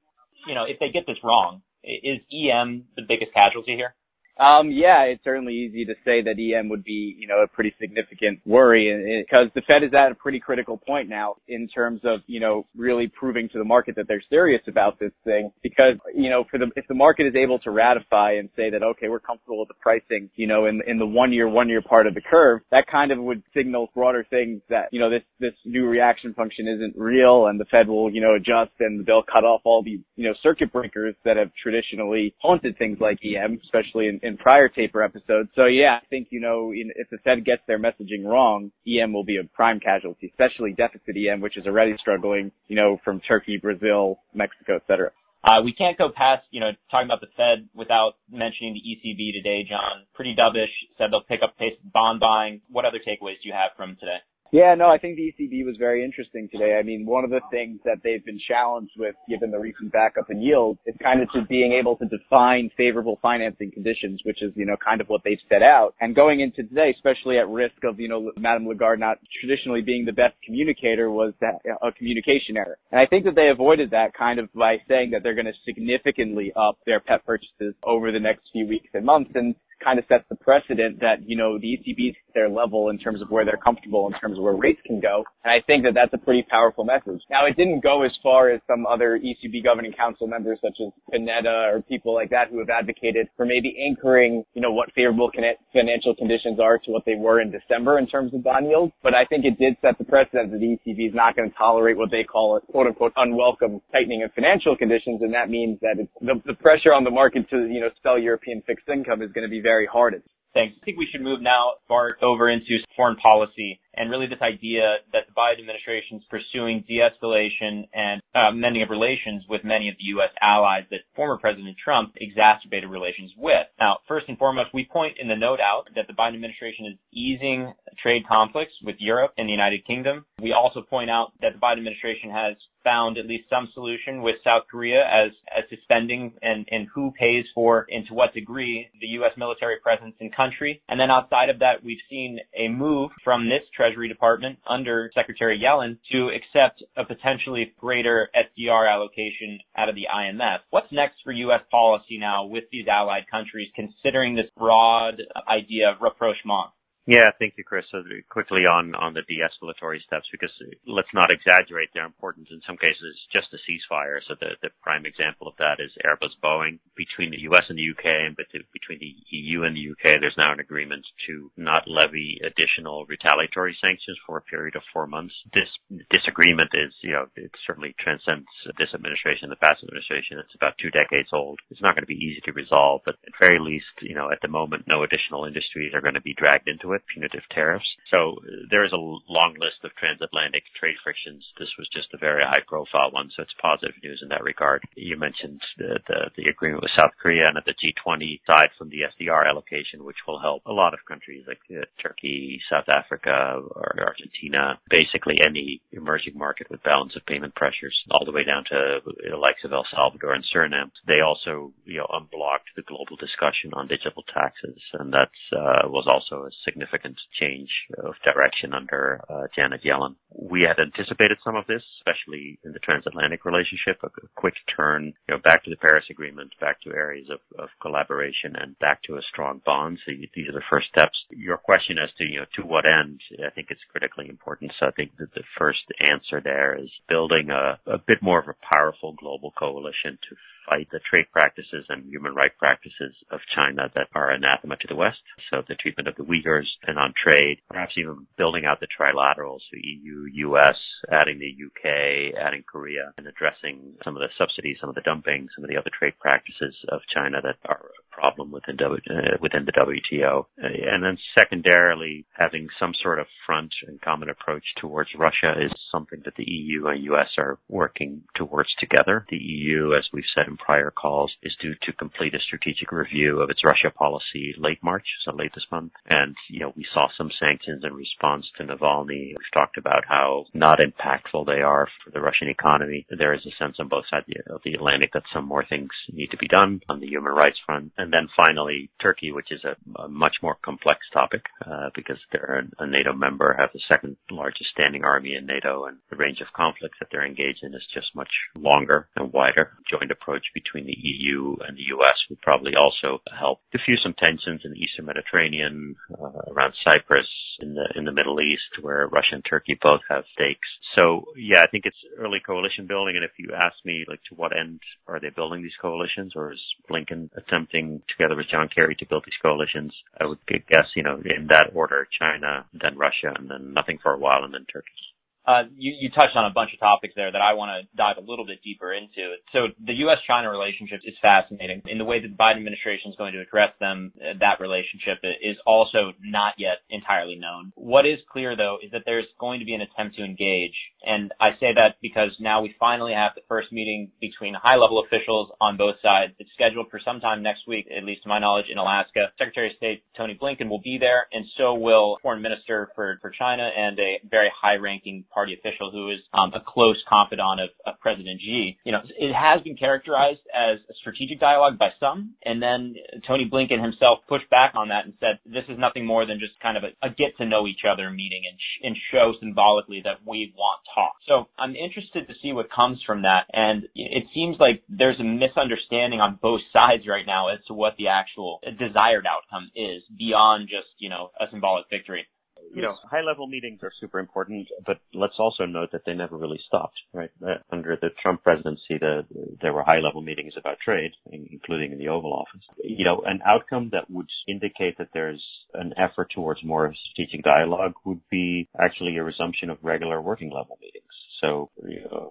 You 0.48 0.56
know, 0.56 0.64
if 0.66 0.80
they 0.80 0.90
get 0.90 1.06
this 1.06 1.18
wrong, 1.24 1.62
is 1.84 2.20
EM 2.32 2.86
the 2.96 3.04
biggest 3.08 3.34
casualty 3.34 3.76
here? 3.76 3.94
Um, 4.40 4.72
yeah, 4.72 5.04
it's 5.04 5.24
certainly 5.24 5.54
easy 5.54 5.86
to 5.86 5.94
say 6.04 6.24
that 6.24 6.40
EM 6.40 6.70
would 6.70 6.84
be, 6.84 7.16
you 7.20 7.28
know, 7.28 7.44
a 7.44 7.48
pretty 7.48 7.74
significant 7.80 8.40
worry 8.46 9.24
because 9.28 9.50
the 9.54 9.62
Fed 9.68 9.84
is 9.84 9.94
at 9.94 10.12
a 10.12 10.16
pretty 10.16 10.40
critical 10.40 10.78
point 10.78 11.08
now 11.08 11.36
in 11.48 11.68
terms 11.68 12.02
of, 12.04 12.22
you 12.26 12.40
know, 12.40 12.66
really 12.76 13.08
proving 13.08 13.48
to 13.50 13.60
the 13.60 13.64
market 13.64 13.96
that 13.96 14.08
they're 14.08 14.24
serious 14.32 14.62
about 14.68 15.00
this 15.00 15.12
thing 15.24 15.52
because, 15.62 15.98
you 16.16 16.32
know, 16.32 16.46
for 16.50 16.58
the, 16.58 16.66
if 16.76 16.86
the 16.88 16.96
market 16.96 17.28
is 17.28 17.36
able 17.36 17.60
to 17.60 17.70
ratify 17.70 18.34
and 18.34 18.50
say 18.56 18.72
that, 18.72 18.82
okay, 18.82 19.08
we're 19.08 19.20
comfortable 19.20 19.60
with 19.60 19.68
the 19.68 19.76
pricing, 19.80 20.30
you 20.36 20.48
know, 20.48 20.66
in, 20.66 20.82
in 20.88 20.98
the 20.98 21.06
one 21.06 21.32
year, 21.32 21.48
one 21.48 21.70
year 21.70 21.84
part 21.84 22.08
of 22.08 22.16
the 22.16 22.22
curve, 22.22 22.62
that 22.72 22.86
kind 22.92 23.12
of 23.12 23.20
would 23.20 23.44
signal 23.56 23.90
broader 23.94 24.26
things 24.32 24.62
that, 24.68 24.86
you 24.92 25.00
know, 25.00 25.12
this, 25.12 25.24
this 25.40 25.54
new 25.64 25.86
reaction 25.86 26.34
function 26.34 26.68
isn't 26.68 27.00
real 27.00 27.48
and 27.48 27.60
the 27.60 27.66
Fed 27.66 27.88
will, 27.88 28.12
you 28.12 28.22
know, 28.22 28.34
adjust 28.34 28.72
and 28.80 29.06
they'll 29.06 29.24
cut 29.32 29.44
off 29.44 29.62
all 29.64 29.84
these, 29.84 30.00
you 30.16 30.28
know, 30.28 30.34
circuit 30.42 30.74
breakers 30.74 31.14
that 31.24 31.38
have 31.38 31.52
traditionally 31.62 32.34
haunted 32.42 32.76
things 32.80 32.98
like 33.00 33.20
EM, 33.24 33.60
especially 33.64 34.08
in, 34.08 34.20
in 34.24 34.38
prior 34.38 34.70
taper 34.70 35.04
episodes. 35.04 35.50
So 35.54 35.66
yeah, 35.66 36.00
I 36.02 36.06
think, 36.08 36.30
you 36.32 36.40
know, 36.40 36.72
if 36.74 37.10
the 37.12 37.18
Fed 37.24 37.46
gets 37.46 37.62
their 37.68 37.78
messaging 37.78 38.24
wrong, 38.26 38.72
EM 38.88 39.14
will 39.14 39.26
be 39.26 39.38
a 39.38 39.44
prime 39.44 39.80
casualty, 39.80 40.32
especially 40.32 40.72
deficit 40.72 41.16
EM, 41.16 41.42
which 41.42 41.58
is 41.58 41.68
already 41.68 41.96
struggling, 42.00 42.52
you 42.68 42.76
know, 42.76 43.00
from 43.04 43.20
Turkey, 43.20 43.60
Brazil, 43.62 44.20
Mexico, 44.34 44.78
et 44.78 44.84
cetera. 44.88 45.12
Uh, 45.44 45.62
we 45.62 45.74
can't 45.74 45.98
go 45.98 46.08
past, 46.08 46.44
you 46.52 46.62
know, 46.62 46.72
talking 46.90 47.06
about 47.06 47.20
the 47.20 47.28
Fed 47.36 47.68
without 47.76 48.14
mentioning 48.32 48.74
the 48.74 48.80
ECB 48.80 49.34
today, 49.34 49.68
John. 49.70 50.08
Pretty 50.16 50.34
dovish, 50.40 50.72
said 50.98 51.12
they'll 51.12 51.28
pick 51.28 51.42
up 51.44 51.58
pace 51.58 51.76
bond 51.94 52.22
buying. 52.22 52.62
What 52.72 52.86
other 52.86 53.00
takeaways 53.00 53.44
do 53.44 53.52
you 53.52 53.54
have 53.54 53.76
from 53.76 53.98
today? 54.00 54.24
Yeah, 54.54 54.76
no, 54.78 54.86
I 54.88 55.00
think 55.00 55.18
the 55.18 55.34
ECB 55.34 55.66
was 55.66 55.78
very 55.80 56.06
interesting 56.06 56.48
today. 56.52 56.78
I 56.80 56.84
mean, 56.84 57.08
one 57.08 57.24
of 57.24 57.32
the 57.32 57.42
things 57.50 57.80
that 57.86 58.04
they've 58.04 58.24
been 58.24 58.40
challenged 58.48 58.94
with, 58.96 59.16
given 59.28 59.50
the 59.50 59.58
recent 59.58 59.92
backup 59.92 60.30
in 60.30 60.44
yields, 60.44 60.80
is 60.86 60.94
kind 61.02 61.24
of 61.24 61.32
to 61.32 61.42
being 61.50 61.74
able 61.74 61.98
to 61.98 62.06
define 62.06 62.70
favorable 62.78 63.18
financing 63.20 63.72
conditions, 63.72 64.22
which 64.26 64.44
is, 64.44 64.52
you 64.56 64.68
know, 64.68 64.76
kind 64.78 65.02
of 65.02 65.08
what 65.08 65.22
they've 65.26 65.42
set 65.50 65.64
out. 65.64 65.96
And 66.02 66.14
going 66.14 66.40
into 66.40 66.62
today, 66.62 66.94
especially 66.96 67.40
at 67.40 67.50
risk 67.50 67.84
of, 67.84 68.00
you 68.00 68.08
know, 68.08 68.32
Madame 68.38 68.68
Lagarde 68.68 69.00
not 69.00 69.18
traditionally 69.42 69.82
being 69.82 70.06
the 70.06 70.14
best 70.14 70.36
communicator 70.46 71.10
was 71.10 71.34
that 71.42 71.58
a 71.82 71.92
communication 71.92 72.56
error. 72.56 72.78
And 72.92 73.02
I 73.02 73.08
think 73.08 73.26
that 73.26 73.34
they 73.34 73.50
avoided 73.50 73.90
that 73.90 74.14
kind 74.14 74.40
of 74.40 74.54
by 74.54 74.76
saying 74.88 75.10
that 75.14 75.24
they're 75.24 75.34
going 75.34 75.50
to 75.50 75.58
significantly 75.66 76.54
up 76.56 76.78
their 76.86 77.00
PEPP 77.00 77.26
purchases 77.26 77.74
over 77.84 78.12
the 78.12 78.20
next 78.20 78.44
few 78.54 78.68
weeks 78.68 78.90
and 78.94 79.04
months. 79.04 79.32
And 79.34 79.56
kind 79.84 80.00
of 80.00 80.06
sets 80.08 80.24
the 80.30 80.36
precedent 80.36 81.00
that, 81.02 81.28
you 81.28 81.38
know, 81.38 81.60
the 81.60 81.78
ECB's 81.78 82.16
their 82.34 82.50
level 82.50 82.90
in 82.90 82.98
terms 82.98 83.22
of 83.22 83.30
where 83.30 83.46
they're 83.46 83.62
comfortable, 83.62 84.08
in 84.08 84.20
terms 84.20 84.38
of 84.38 84.44
where 84.44 84.56
rates 84.56 84.82
can 84.86 85.00
go. 85.00 85.24
And 85.44 85.52
I 85.52 85.64
think 85.66 85.84
that 85.84 85.94
that's 85.94 86.14
a 86.14 86.18
pretty 86.18 86.46
powerful 86.50 86.84
message. 86.84 87.22
Now, 87.30 87.46
it 87.46 87.56
didn't 87.56 87.84
go 87.84 88.04
as 88.04 88.12
far 88.22 88.50
as 88.50 88.62
some 88.68 88.86
other 88.86 89.20
ECB 89.20 89.64
governing 89.64 89.94
council 89.94 90.28
members 90.28 90.60
such 90.62 90.78
as 90.82 90.92
Panetta 91.14 91.74
or 91.74 91.82
people 91.84 92.14
like 92.14 92.30
that 92.32 92.50
who 92.50 92.60
have 92.60 92.70
advocated 92.70 93.28
for 93.38 93.46
maybe 93.46 93.76
anchoring, 93.78 94.44
you 94.54 94.62
know, 94.62 94.72
what 94.72 94.92
favorable 94.94 95.30
financial 95.74 96.16
conditions 96.16 96.60
are 96.60 96.78
to 96.78 96.92
what 96.92 97.04
they 97.06 97.16
were 97.16 97.42
in 97.42 97.52
December 97.52 98.00
in 98.00 98.08
terms 98.08 98.34
of 98.34 98.44
bond 98.44 98.68
yields. 98.68 98.94
But 99.04 99.14
I 99.14 99.26
think 99.26 99.46
it 99.46 99.58
did 99.60 99.76
set 99.82 99.98
the 99.98 100.06
precedent 100.06 100.52
that 100.52 100.60
the 100.60 100.78
ECB 100.78 101.10
is 101.10 101.16
not 101.16 101.36
going 101.36 101.50
to 101.50 101.56
tolerate 101.58 101.98
what 101.98 102.12
they 102.12 102.24
call 102.24 102.58
a 102.58 102.62
quote 102.72 102.88
unquote 102.88 103.14
unwelcome 103.16 103.82
tightening 103.92 104.24
of 104.24 104.34
financial 104.34 104.76
conditions. 104.76 105.22
And 105.22 105.34
that 105.34 105.50
means 105.50 105.80
that 105.82 105.98
the, 106.22 106.42
the 106.46 106.54
pressure 106.56 106.94
on 106.94 107.04
the 107.04 107.12
market 107.12 107.50
to, 107.50 107.68
you 107.70 107.82
know, 107.82 107.90
sell 108.02 108.18
European 108.18 108.62
fixed 108.66 108.88
income 108.90 109.22
is 109.22 109.32
going 109.32 109.46
to 109.46 109.52
be 109.52 109.62
very 109.62 109.73
very 109.74 109.88
hard. 109.88 110.14
Thanks. 110.54 110.76
I 110.82 110.86
think 110.86 111.00
we 111.00 111.08
should 111.12 111.22
move 111.22 111.42
now, 111.42 111.74
Bart, 111.90 112.20
over 112.22 112.48
into 112.50 112.78
foreign 112.96 113.16
policy 113.18 113.80
and 113.96 114.10
really 114.10 114.28
this 114.28 114.42
idea 114.42 114.98
that 115.12 115.28
the 115.28 115.34
Biden 115.34 115.60
administration 115.60 116.18
is 116.18 116.24
pursuing 116.30 116.84
de-escalation 116.88 117.88
and 117.94 118.22
uh, 118.36 118.52
mending 118.52 118.82
of 118.82 118.90
relations 118.90 119.44
with 119.50 119.64
many 119.64 119.90
of 119.90 119.96
the 119.98 120.06
U.S. 120.18 120.30
allies 120.42 120.84
that 120.92 121.02
former 121.16 121.38
President 121.38 121.76
Trump 121.84 122.14
exacerbated 122.18 122.90
relations 122.90 123.32
with. 123.38 123.68
Now, 123.80 123.98
first 124.08 124.26
and 124.28 124.38
foremost, 124.38 124.74
we 124.74 124.86
point 124.86 125.18
in 125.20 125.28
the 125.28 125.36
note 125.36 125.60
out 125.60 125.90
that 125.96 126.08
the 126.08 126.14
Biden 126.14 126.36
administration 126.36 126.86
is 126.88 126.98
easing 127.14 127.74
trade 128.02 128.24
conflicts 128.28 128.74
with 128.84 128.96
Europe 129.00 129.34
and 129.38 129.48
the 129.48 129.52
United 129.52 129.86
Kingdom. 129.86 130.26
We 130.42 130.54
also 130.54 130.82
point 130.82 131.10
out 131.10 131.32
that 131.42 131.54
the 131.54 131.60
Biden 131.60 131.78
administration 131.78 132.30
has 132.32 132.56
found 132.84 133.18
at 133.18 133.26
least 133.26 133.50
some 133.50 133.70
solution 133.74 134.22
with 134.22 134.36
South 134.44 134.64
Korea 134.70 135.04
as, 135.04 135.32
as 135.56 135.64
suspending 135.70 136.34
and, 136.42 136.68
and 136.70 136.88
who 136.94 137.12
pays 137.18 137.46
for 137.56 137.88
and 137.90 138.06
to 138.08 138.14
what 138.14 138.34
degree 138.34 138.90
the 139.00 139.08
U.S. 139.20 139.32
military 139.38 139.78
presence 139.82 140.16
in 140.20 140.32
country. 140.32 140.82
And 140.90 141.00
then 141.00 141.10
outside 141.10 141.50
of 141.50 141.60
that, 141.60 141.84
we've 141.84 142.04
seen 142.10 142.40
a 142.58 142.68
move 142.68 143.12
from 143.24 143.46
this 143.46 143.64
Treasury 143.84 144.08
Department 144.08 144.58
under 144.66 145.12
Secretary 145.14 145.62
Yellen 145.62 145.98
to 146.10 146.30
accept 146.30 146.82
a 146.96 147.04
potentially 147.04 147.74
greater 147.78 148.30
SDR 148.34 148.90
allocation 148.90 149.60
out 149.76 149.90
of 149.90 149.96
the 149.96 150.08
IMF. 150.10 150.60
What's 150.70 150.88
next 150.94 151.16
for 151.22 151.34
U.S. 151.34 151.60
policy 151.70 152.18
now 152.18 152.46
with 152.46 152.64
these 152.72 152.88
allied 152.88 153.24
countries 153.30 153.68
considering 153.76 154.36
this 154.36 154.46
broad 154.58 155.22
idea 155.50 155.90
of 155.90 155.98
rapprochement? 156.00 156.72
Yeah, 157.06 157.36
thank 157.36 157.60
you, 157.60 157.66
Chris. 157.68 157.84
So 157.92 158.00
quickly 158.32 158.64
on 158.64 158.96
on 158.96 159.12
the 159.14 159.28
de-escalatory 159.28 160.00
steps, 160.08 160.24
because 160.32 160.56
let's 160.88 161.12
not 161.14 161.36
exaggerate 161.36 161.92
their 161.94 162.08
importance. 162.08 162.48
In 162.50 162.64
some 162.64 162.78
cases, 162.80 163.20
just 163.28 163.52
a 163.52 163.60
ceasefire. 163.68 164.24
So 164.24 164.40
the 164.40 164.56
the 164.64 164.72
prime 164.82 165.04
example 165.06 165.48
of 165.52 165.60
that 165.60 165.84
is 165.84 165.92
Airbus 166.08 166.32
Boeing 166.40 166.80
between 166.96 167.32
the 167.36 167.44
U.S. 167.52 167.68
and 167.68 167.76
the 167.78 167.84
U.K. 167.92 168.08
and 168.08 168.38
between 168.40 169.04
the 169.04 169.12
EU 169.36 169.64
and 169.68 169.76
the 169.76 169.84
U.K. 169.92 170.16
There's 170.24 170.40
now 170.40 170.54
an 170.56 170.64
agreement 170.64 171.04
to 171.28 171.52
not 171.60 171.84
levy 171.92 172.40
additional 172.40 173.04
retaliatory 173.12 173.76
sanctions 173.84 174.16
for 174.26 174.38
a 174.40 174.48
period 174.48 174.78
of 174.80 174.88
four 174.96 175.04
months. 175.06 175.36
This 175.52 175.68
disagreement 176.08 176.72
is, 176.72 176.96
you 177.04 177.20
know, 177.20 177.28
it 177.36 177.52
certainly 177.68 177.96
transcends 178.00 178.48
this 178.80 178.96
administration, 178.96 179.52
the 179.52 179.60
past 179.60 179.84
administration. 179.84 180.40
It's 180.40 180.56
about 180.56 180.80
two 180.80 180.92
decades 180.96 181.36
old. 181.36 181.60
It's 181.68 181.84
not 181.84 182.00
going 182.00 182.08
to 182.08 182.16
be 182.16 182.24
easy 182.24 182.40
to 182.48 182.56
resolve, 182.56 183.02
but 183.04 183.20
at 183.28 183.36
very 183.44 183.60
least, 183.60 183.92
you 184.00 184.16
know, 184.16 184.32
at 184.32 184.40
the 184.40 184.48
moment, 184.48 184.88
no 184.88 185.04
additional 185.04 185.44
industries 185.44 185.92
are 185.92 186.02
going 186.02 186.16
to 186.16 186.24
be 186.24 186.34
dragged 186.40 186.72
into 186.72 186.93
with 186.94 187.10
punitive 187.10 187.42
tariffs. 187.50 187.90
So 188.14 188.38
there 188.70 188.86
is 188.86 188.94
a 188.94 189.02
long 189.02 189.58
list 189.58 189.82
of 189.82 189.98
transatlantic 189.98 190.62
trade 190.78 191.02
frictions. 191.02 191.42
This 191.58 191.74
was 191.82 191.90
just 191.90 192.14
a 192.14 192.22
very 192.22 192.46
high 192.46 192.62
profile 192.62 193.10
one, 193.10 193.34
so 193.34 193.42
it's 193.42 193.58
positive 193.58 193.98
news 194.06 194.22
in 194.22 194.30
that 194.30 194.46
regard. 194.46 194.86
You 194.94 195.18
mentioned 195.18 195.60
the, 195.82 195.98
the, 196.06 196.20
the 196.38 196.46
agreement 196.54 196.86
with 196.86 196.94
South 196.94 197.18
Korea 197.18 197.50
and 197.50 197.58
at 197.58 197.66
the 197.66 197.74
G20 197.74 198.46
side 198.46 198.70
from 198.78 198.94
the 198.94 199.10
SDR 199.10 199.50
allocation, 199.50 200.06
which 200.06 200.22
will 200.30 200.38
help 200.38 200.62
a 200.70 200.72
lot 200.72 200.94
of 200.94 201.02
countries 201.10 201.50
like 201.50 201.66
uh, 201.74 201.90
Turkey, 201.98 202.62
South 202.70 202.86
Africa, 202.86 203.66
or 203.74 203.98
Argentina, 203.98 204.78
basically 204.94 205.42
any 205.42 205.82
emerging 205.92 206.38
market 206.38 206.70
with 206.70 206.86
balance 206.86 207.18
of 207.18 207.26
payment 207.26 207.56
pressures, 207.56 207.98
all 208.12 208.26
the 208.26 208.32
way 208.32 208.46
down 208.46 208.64
to 208.70 209.02
the 209.02 209.38
likes 209.38 209.66
of 209.66 209.74
El 209.74 209.90
Salvador 209.90 210.34
and 210.38 210.46
Suriname. 210.54 210.94
They 211.08 211.26
also, 211.26 211.74
you 211.86 211.98
know, 211.98 212.10
unblocked 212.14 212.70
the 212.76 212.86
global 212.86 213.18
discussion 213.18 213.74
on 213.74 213.88
digital 213.88 214.22
taxes, 214.30 214.78
and 214.94 215.14
that 215.14 215.34
uh, 215.50 215.90
was 215.90 216.06
also 216.06 216.46
a 216.46 216.52
significant 216.62 216.83
significant 216.84 217.18
change 217.40 217.70
of 217.98 218.14
direction 218.24 218.74
under 218.74 219.22
uh, 219.30 219.48
Janet 219.56 219.82
Yellen. 219.84 220.16
We 220.36 220.62
had 220.68 220.82
anticipated 220.82 221.38
some 221.44 221.56
of 221.56 221.66
this, 221.68 221.82
especially 222.00 222.60
in 222.64 222.74
the 222.74 222.80
transatlantic 222.80 223.46
relationship, 223.46 224.00
a, 224.04 224.08
a 224.08 224.28
quick 224.36 224.56
turn, 224.76 225.14
you 225.28 225.36
know, 225.36 225.42
back 225.44 225.64
to 225.64 225.70
the 225.70 225.78
Paris 225.78 226.06
Agreement, 226.10 226.52
back 226.60 226.82
to 226.82 226.92
areas 226.92 227.28
of, 227.32 227.40
of 227.58 227.70
collaboration, 227.82 228.56
and 228.60 228.78
back 228.80 229.02
to 229.04 229.16
a 229.16 229.28
strong 229.32 229.62
bond. 229.66 230.00
So 230.06 230.12
you, 230.12 230.28
these 230.36 230.50
are 230.50 230.58
the 230.58 230.70
first 230.70 230.88
steps. 230.90 231.18
Your 231.32 231.58
question 231.58 231.98
as 231.98 232.10
to 232.18 232.24
you 232.26 232.40
know 232.40 232.50
to 232.56 232.68
what 232.68 232.86
end, 232.86 233.20
I 233.46 233.50
think 233.52 233.68
it's 233.70 233.92
critically 233.92 234.28
important. 234.30 234.72
So 234.80 234.88
I 234.88 234.92
think 234.92 235.12
that 235.20 235.34
the 235.34 235.48
first 235.58 235.86
answer 236.00 236.42
there 236.44 236.76
is 236.76 236.90
building 237.08 237.50
a, 237.50 237.80
a 237.88 237.98
bit 237.98 238.22
more 238.22 238.40
of 238.40 238.48
a 238.48 238.60
powerful 238.74 239.14
global 239.14 239.52
coalition 239.58 240.18
to 240.30 240.36
fight 240.68 240.88
the 240.92 241.00
trade 241.10 241.26
practices 241.32 241.86
and 241.90 242.06
human 242.06 242.34
rights 242.34 242.56
practices 242.58 243.14
of 243.32 243.40
China 243.56 243.90
that 243.96 244.08
are 244.14 244.32
anathema 244.32 244.78
to 244.78 244.88
the 244.88 244.96
West. 244.96 245.20
So 245.50 245.62
the 245.68 245.76
treatment 245.76 246.08
of 246.08 246.16
the 246.16 246.24
Uyghurs 246.24 246.68
and 246.88 246.98
on 246.98 247.14
trade, 247.14 247.60
perhaps 247.70 247.94
even 247.98 248.28
building 248.38 248.66
out 248.66 248.80
the 248.80 248.88
trilaterals, 248.88 249.60
the 249.72 249.82
EU, 249.82 250.26
US, 250.50 250.78
adding 251.12 251.40
the 251.40 251.52
UK, 251.52 252.36
adding 252.40 252.64
Korea, 252.64 253.14
and 253.18 253.28
addressing 253.28 253.96
some 254.04 254.16
of 254.16 254.22
the 254.22 254.30
subsidies, 254.38 254.78
some 254.80 254.90
of 254.90 254.96
the 254.96 255.02
dumping, 255.02 255.48
some 255.56 255.64
of 255.64 255.70
the 255.70 255.78
other 255.78 255.92
trade 255.98 256.14
practices 256.20 256.76
of 256.90 257.02
China 257.14 257.42
that 257.42 257.58
are 257.66 257.92
a 257.92 258.16
problem 258.16 258.52
within, 258.52 258.78
w, 258.78 259.02
uh, 259.10 259.38
within 259.42 259.66
the 259.66 259.72
WTO. 259.72 260.46
And 260.58 261.04
then 261.04 261.18
secondarily, 261.38 262.26
having 262.34 262.68
some 262.80 262.94
sort 263.02 263.20
of 263.20 263.28
front 263.46 263.72
and 263.88 264.02
common 264.02 264.30
approach 264.30 264.64
towards 264.80 265.10
Russia 265.18 265.54
is 265.60 265.72
something 265.92 266.22
that 266.26 266.36
the 266.36 266.50
EU 266.50 266.88
and 266.88 267.04
US 267.04 267.30
are 267.38 267.60
working 267.68 268.24
towards 268.36 268.70
together. 268.80 269.26
The 269.30 269.38
EU, 269.38 269.94
as 269.98 270.08
we've 270.14 270.24
said 270.36 270.48
prior 270.58 270.92
calls, 270.92 271.32
is 271.44 271.56
due 271.62 271.76
to 271.84 271.94
complete 271.94 272.34
a 272.34 272.40
strategic 272.40 272.92
review 272.92 273.42
of 273.42 273.50
its 273.50 273.62
Russia 273.66 273.92
policy 273.96 274.54
late 274.58 274.82
March, 274.84 275.06
so 275.26 275.36
late 275.36 275.52
this 275.56 275.66
month. 275.72 275.92
And, 276.10 276.36
you 276.50 276.60
know, 276.60 276.74
we 276.76 276.86
saw 276.94 277.08
some 277.18 277.32
sanctions 277.40 277.84
in 277.84 277.94
response 277.94 278.46
to 278.58 278.64
Navalny. 278.64 279.34
We've 279.34 279.54
talked 279.54 279.78
about 279.78 280.04
how 280.08 280.46
not 280.54 280.80
impactful 280.80 281.46
they 281.46 281.62
are 281.62 281.88
for 282.04 282.12
the 282.12 282.22
Russian 282.22 282.50
economy. 282.50 283.06
There 283.10 283.34
is 283.34 283.46
a 283.46 283.64
sense 283.64 283.78
on 283.80 283.88
both 283.88 284.06
sides 284.10 284.26
of 284.50 284.62
the 284.64 284.74
Atlantic 284.74 285.12
that 285.14 285.24
some 285.34 285.46
more 285.46 285.66
things 285.68 285.90
need 286.12 286.28
to 286.32 286.38
be 286.38 286.48
done 286.48 286.82
on 286.90 287.00
the 287.00 287.08
human 287.08 287.34
rights 287.34 287.58
front. 287.66 287.92
And 287.98 288.12
then 288.12 288.28
finally, 288.36 288.90
Turkey, 289.02 289.32
which 289.32 289.52
is 289.52 289.64
a, 289.64 290.02
a 290.02 290.08
much 290.08 290.36
more 290.42 290.58
complex 290.64 291.00
topic, 291.14 291.44
uh, 291.66 291.90
because 291.96 292.18
they're 292.32 292.66
a 292.80 292.88
NATO 292.88 293.14
member, 293.14 293.56
have 293.58 293.70
the 293.74 293.82
second 293.92 294.18
largest 294.30 294.70
standing 294.72 295.04
army 295.04 295.36
in 295.36 295.46
NATO, 295.46 295.86
and 295.86 295.98
the 296.10 296.16
range 296.16 296.40
of 296.42 296.48
conflicts 296.56 296.98
that 297.00 297.10
they're 297.12 297.26
engaged 297.26 297.60
in 297.64 297.74
is 297.74 297.86
just 297.94 298.16
much 298.16 298.32
longer 298.56 299.08
and 299.16 299.32
wider. 299.34 299.72
Joint 299.90 300.12
approach 300.12 300.43
between 300.54 300.86
the 300.86 300.98
EU 300.98 301.56
and 301.68 301.78
the 301.78 301.88
US 301.96 302.18
would 302.30 302.42
probably 302.42 302.74
also 302.76 303.22
help 303.38 303.60
diffuse 303.72 304.02
some 304.04 304.16
tensions 304.18 304.62
in 304.64 304.72
the 304.72 304.80
Eastern 304.80 305.06
Mediterranean, 305.06 305.96
uh, 306.12 306.52
around 306.52 306.74
Cyprus, 306.84 307.28
in 307.60 307.76
the 307.76 307.86
in 307.96 308.06
the 308.06 308.12
Middle 308.12 308.42
East, 308.42 308.82
where 308.82 309.08
Russia 309.08 309.34
and 309.36 309.46
Turkey 309.48 309.78
both 309.82 310.02
have 310.10 310.24
stakes. 310.34 310.68
So 310.98 311.26
yeah, 311.38 311.62
I 311.62 311.68
think 311.68 311.86
it's 311.86 311.98
early 312.18 312.40
coalition 312.40 312.88
building. 312.88 313.16
And 313.16 313.26
if 313.26 313.32
you 313.38 313.54
ask 313.54 313.76
me, 313.86 314.06
like, 314.08 314.22
to 314.30 314.36
what 314.36 314.56
end 314.58 314.80
are 315.08 315.20
they 315.20 315.30
building 315.30 315.62
these 315.62 315.78
coalitions, 315.82 316.34
or 316.36 316.54
is 316.54 316.60
Blinken 316.90 317.30
attempting 317.38 318.02
together 318.10 318.36
with 318.36 318.50
John 318.50 318.70
Kerry 318.74 318.96
to 318.96 319.06
build 319.06 319.24
these 319.26 319.42
coalitions? 319.42 319.94
I 320.20 320.26
would 320.26 320.40
guess, 320.48 320.88
you 320.96 321.04
know, 321.04 321.18
in 321.18 321.48
that 321.48 321.72
order: 321.74 322.08
China, 322.20 322.66
then 322.74 322.98
Russia, 322.98 323.34
and 323.38 323.50
then 323.50 323.74
nothing 323.74 324.00
for 324.02 324.14
a 324.14 324.20
while, 324.20 324.44
and 324.44 324.54
then 324.54 324.66
Turkey. 324.72 325.13
Uh, 325.46 325.64
you, 325.76 325.92
you 326.00 326.10
touched 326.10 326.36
on 326.36 326.46
a 326.46 326.54
bunch 326.54 326.72
of 326.74 326.80
topics 326.80 327.14
there 327.16 327.32
that 327.32 327.42
I 327.42 327.54
want 327.54 327.72
to 327.76 327.88
dive 327.98 328.16
a 328.18 328.24
little 328.24 328.46
bit 328.46 328.64
deeper 328.64 328.94
into. 328.94 329.36
So 329.52 329.68
the 329.84 329.94
U.S.-China 330.08 330.50
relationship 330.50 331.02
is 331.04 331.14
fascinating. 331.22 331.82
In 331.86 331.98
the 331.98 332.06
way 332.06 332.22
that 332.22 332.28
the 332.28 332.40
Biden 332.40 332.64
administration 332.64 333.12
is 333.12 333.18
going 333.18 333.34
to 333.34 333.42
address 333.42 333.76
them, 333.80 334.14
uh, 334.18 334.40
that 334.40 334.64
relationship 334.64 335.20
is 335.24 335.58
also 335.68 336.16
not 336.24 336.56
yet 336.58 336.80
entirely 336.90 337.36
known. 337.36 337.72
What 337.76 338.06
is 338.06 338.20
clear, 338.32 338.56
though, 338.56 338.78
is 338.82 338.92
that 338.92 339.04
there's 339.06 339.28
going 339.40 339.60
to 339.60 339.66
be 339.66 339.74
an 339.74 339.82
attempt 339.82 340.16
to 340.16 340.24
engage. 340.24 340.76
And 341.04 341.34
I 341.42 341.60
say 341.60 341.76
that 341.76 342.00
because 342.02 342.32
now 342.40 342.62
we 342.62 342.74
finally 342.80 343.14
have 343.14 343.36
the 343.36 343.44
first 343.48 343.72
meeting 343.72 344.12
between 344.22 344.56
high-level 344.56 345.04
officials 345.06 345.52
on 345.60 345.76
both 345.76 345.96
sides. 346.02 346.34
It's 346.40 346.50
scheduled 346.56 346.88
for 346.90 347.00
sometime 347.04 347.44
next 347.44 347.68
week, 347.68 347.88
at 347.92 348.04
least 348.06 348.24
to 348.24 348.30
my 348.30 348.40
knowledge, 348.40 348.68
in 348.72 348.78
Alaska. 348.78 349.36
Secretary 349.38 349.68
of 349.68 349.76
State 349.76 350.04
Tony 350.16 350.38
Blinken 350.40 350.70
will 350.70 350.82
be 350.82 350.98
there, 351.00 351.28
and 351.34 351.46
so 351.58 351.74
will 351.74 352.18
Foreign 352.22 352.42
Minister 352.42 352.90
for, 352.96 353.20
for 353.22 353.32
China 353.32 353.68
and 353.76 354.00
a 354.00 354.20
very 354.30 354.52
high-ranking 354.56 355.26
party 355.34 355.54
official 355.54 355.92
who 355.92 356.12
is 356.12 356.20
um, 356.34 356.54
a 356.54 356.62
close 356.66 357.02
confidant 357.10 357.60
of, 357.60 357.70
of 357.86 358.00
President 358.00 358.40
Xi. 358.40 358.78
You 358.84 358.92
know, 358.92 359.02
it 359.04 359.34
has 359.34 359.62
been 359.64 359.76
characterized 359.76 360.42
as 360.54 360.80
a 360.90 360.94
strategic 361.02 361.40
dialogue 361.40 361.78
by 361.78 361.90
some, 362.00 362.36
and 362.46 362.62
then 362.62 362.96
Tony 363.28 363.50
Blinken 363.52 363.82
himself 363.82 364.20
pushed 364.28 364.50
back 364.50 364.74
on 364.76 364.90
that 364.90 365.06
and 365.06 365.14
said 365.20 365.40
this 365.46 365.66
is 365.70 365.78
nothing 365.80 366.06
more 366.06 366.26
than 366.26 366.40
just 366.40 366.54
kind 366.62 366.78
of 366.78 366.84
a, 366.84 366.92
a 367.06 367.10
get 367.10 367.36
to 367.38 367.46
know 367.46 367.68
each 367.68 367.84
other 367.90 368.10
meeting 368.10 368.44
and, 368.50 368.58
sh- 368.60 368.82
and 368.84 368.96
show 369.12 369.34
symbolically 369.40 370.02
that 370.04 370.22
we 370.26 370.54
want 370.56 370.82
talk. 370.94 371.16
So 371.28 371.48
I'm 371.58 371.76
interested 371.76 372.28
to 372.28 372.34
see 372.42 372.54
what 372.54 372.72
comes 372.72 373.00
from 373.06 373.24
that, 373.24 373.46
and 373.54 373.84
it 373.96 374.26
seems 374.34 374.58
like 374.60 374.84
there's 374.90 375.20
a 375.20 375.24
misunderstanding 375.24 376.20
on 376.20 376.40
both 376.42 376.62
sides 376.76 377.04
right 377.08 377.26
now 377.26 377.50
as 377.50 377.60
to 377.68 377.74
what 377.74 377.96
the 377.98 378.08
actual 378.08 378.60
desired 378.78 379.26
outcome 379.26 379.72
is 379.76 380.04
beyond 380.18 380.70
just 380.70 380.90
you 381.00 381.10
know 381.10 381.32
a 381.40 381.46
symbolic 381.52 381.86
victory 381.90 382.28
you 382.74 382.82
know, 382.82 382.96
high 383.10 383.22
level 383.22 383.48
meetings 383.48 383.80
are 383.84 383.92
super 384.00 384.20
important, 384.20 384.68
but 384.86 384.98
let's 385.14 385.36
also 385.38 385.66
note 385.66 385.92
that 385.92 386.02
they 386.06 386.14
never 386.14 386.38
really 386.38 386.60
stopped, 386.68 386.98
right? 387.14 387.30
Uh, 387.42 387.56
under 387.72 387.98
the 388.02 388.10
Trump 388.22 388.44
presidency, 388.44 388.98
the, 389.00 389.26
there 389.62 389.74
were 389.74 389.84
high 389.84 390.00
level 390.00 390.22
meetings 390.22 390.54
about 390.60 390.78
trade, 390.84 391.12
including 391.32 391.92
in 391.92 392.00
the 392.00 392.08
Oval 392.08 392.34
Office. 392.34 392.66
You 392.84 393.06
know, 393.06 393.22
an 393.26 393.42
outcome 393.46 393.90
that 393.92 394.10
would 394.10 394.30
indicate 394.48 394.98
that 394.98 395.10
there's 395.14 395.44
an 395.74 395.94
effort 395.98 396.32
towards 396.34 396.64
more 396.64 396.94
strategic 397.12 397.44
dialogue 397.44 397.94
would 398.06 398.22
be 398.30 398.70
actually 398.80 399.18
a 399.18 399.24
resumption 399.24 399.70
of 399.70 399.78
regular 399.82 400.22
working 400.22 400.52
level 400.52 400.78
meetings. 400.82 401.04
So 401.44 401.70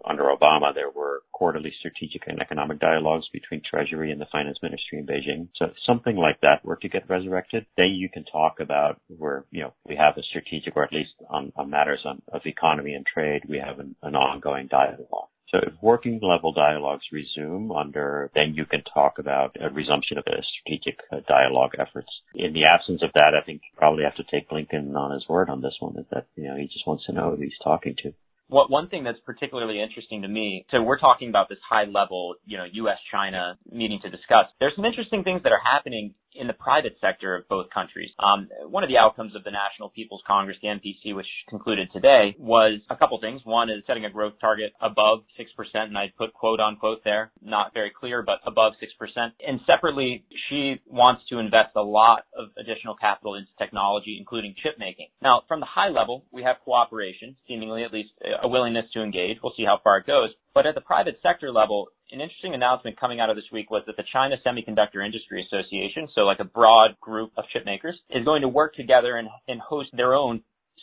under 0.09 0.25
Obama, 0.25 0.75
there 0.75 0.91
were 0.91 1.21
quarterly 1.33 1.71
strategic 1.79 2.23
and 2.27 2.41
economic 2.41 2.81
dialogues 2.81 3.27
between 3.31 3.61
Treasury 3.61 4.11
and 4.11 4.19
the 4.19 4.33
Finance 4.33 4.59
Ministry 4.63 4.99
in 4.99 5.07
Beijing. 5.07 5.49
So 5.57 5.67
if 5.67 5.75
something 5.87 6.17
like 6.17 6.41
that 6.41 6.65
were 6.65 6.77
to 6.77 6.89
get 6.89 7.11
resurrected, 7.11 7.67
then 7.77 7.91
you 7.91 8.09
can 8.09 8.25
talk 8.25 8.59
about 8.59 8.99
where, 9.09 9.45
you 9.51 9.61
know, 9.61 9.75
we 9.87 9.97
have 9.97 10.17
a 10.17 10.23
strategic, 10.23 10.77
or 10.77 10.85
at 10.85 10.95
least 10.95 11.11
on, 11.29 11.53
on 11.57 11.69
matters 11.69 12.01
on, 12.07 12.23
of 12.33 12.41
economy 12.47 12.95
and 12.95 13.05
trade, 13.05 13.43
we 13.47 13.59
have 13.59 13.81
an, 13.81 13.95
an 14.03 14.15
ongoing 14.15 14.69
dialogue. 14.69 15.29
So 15.51 15.59
if 15.59 15.75
working 15.83 16.19
level 16.23 16.55
dialogues 16.55 17.05
resume 17.13 17.71
under, 17.71 18.31
then 18.35 18.55
you 18.55 18.65
can 18.65 18.83
talk 18.95 19.19
about 19.19 19.55
a 19.61 19.69
resumption 19.69 20.17
of 20.17 20.25
the 20.25 20.43
strategic 20.61 21.01
uh, 21.13 21.21
dialogue 21.29 21.73
efforts. 21.79 22.09
In 22.35 22.55
the 22.55 22.65
absence 22.65 23.03
of 23.03 23.11
that, 23.17 23.35
I 23.35 23.45
think 23.45 23.61
you 23.61 23.77
probably 23.77 24.05
have 24.05 24.17
to 24.17 24.25
take 24.31 24.49
Blinken 24.49 24.97
on 24.97 25.13
his 25.13 25.29
word 25.29 25.51
on 25.51 25.61
this 25.61 25.77
one, 25.81 25.99
is 25.99 26.07
that, 26.11 26.29
you 26.37 26.45
know, 26.45 26.57
he 26.57 26.65
just 26.65 26.87
wants 26.87 27.05
to 27.05 27.13
know 27.13 27.37
who 27.37 27.43
he's 27.43 27.53
talking 27.63 27.95
to. 28.05 28.15
What, 28.53 28.71
one 28.71 28.89
thing 28.89 29.03
that's 29.03 29.19
particularly 29.25 29.81
interesting 29.81 30.21
to 30.23 30.29
me, 30.29 30.67
so 30.71 30.83
we're 30.83 30.99
talking 30.99 31.31
about 31.31 31.49
this 31.49 31.57
high 31.67 31.85
level, 31.85 32.35
you 32.45 32.59
know, 32.59 32.67
U.S. 32.85 32.99
China 33.11 33.57
meeting 33.71 33.99
to 34.03 34.11
discuss. 34.11 34.45
There's 34.61 34.77
some 34.77 34.85
interesting 34.85 35.25
things 35.25 35.43
that 35.45 35.53
are 35.53 35.65
happening 35.65 36.13
in 36.35 36.47
the 36.47 36.53
private 36.53 36.97
sector 37.01 37.37
of 37.37 37.49
both 37.49 37.67
countries. 37.71 38.11
Um, 38.19 38.49
one 38.69 38.83
of 38.83 38.89
the 38.89 38.99
outcomes 38.99 39.35
of 39.35 39.45
the 39.45 39.51
National 39.51 39.91
People's 39.91 40.23
Congress, 40.27 40.57
the 40.63 40.69
NPC, 40.69 41.15
which 41.15 41.27
concluded 41.49 41.89
today, 41.93 42.35
was 42.39 42.81
a 42.91 42.97
couple 42.97 43.21
things. 43.21 43.41
One 43.45 43.71
is 43.71 43.83
setting 43.87 44.05
a 44.05 44.11
growth 44.11 44.35
target 44.41 44.73
above 44.81 45.21
6%, 45.39 45.47
and 45.75 45.97
I 45.97 46.13
put 46.17 46.33
quote 46.33 46.61
unquote 46.61 47.05
there, 47.05 47.33
not 47.43 47.75
very 47.75 47.91
clear, 47.91 48.23
but 48.23 48.39
above 48.47 48.73
6%. 48.83 49.33
And 49.47 49.61
separately, 49.67 50.25
Xi 50.49 50.81
wants 50.87 51.23
to 51.31 51.39
invest 51.39 51.71
a 51.77 51.83
lot 51.83 52.25
of 52.37 52.49
additional 52.59 52.97
capital 52.97 53.35
into 53.35 53.51
technology, 53.59 54.17
including 54.19 54.55
chip 54.63 54.75
making. 54.79 55.09
Now, 55.23 55.43
from 55.49 55.61
the 55.61 55.67
high 55.67 55.89
level, 55.89 56.25
we 56.33 56.43
have 56.43 56.57
cooperation, 56.65 57.37
seemingly 57.47 57.85
at 57.85 57.93
least 57.93 58.11
a 58.43 58.49
willingness 58.49 58.87
to 58.95 59.03
engage. 59.03 59.39
We'll 59.43 59.55
see 59.57 59.65
how 59.65 59.81
far 59.83 59.99
it 59.99 60.07
goes. 60.07 60.31
But 60.55 60.67
at 60.67 60.75
the 60.75 60.81
private 60.81 61.19
sector 61.23 61.51
level, 61.51 61.89
an 62.13 62.21
interesting 62.21 62.55
announcement 62.55 63.01
coming 63.01 63.21
out 63.21 63.31
of 63.31 63.37
this 63.37 63.45
week 63.51 63.71
was 63.71 63.83
that 63.87 63.97
the 63.97 64.05
China 64.13 64.37
Semiconductor 64.47 65.05
Industry 65.05 65.47
Association, 65.47 66.09
so 66.15 66.23
like 66.23 66.41
a 66.41 66.45
broad 66.45 66.99
group 67.01 67.33
of 67.39 67.45
chip 67.53 67.65
makers, 67.65 67.99
is 68.11 68.25
going 68.25 68.43
to 68.43 68.49
work 68.49 68.75
together 68.75 69.17
and, 69.17 69.29
and 69.49 69.61
host 69.61 69.89
their 69.97 70.15
own 70.15 70.43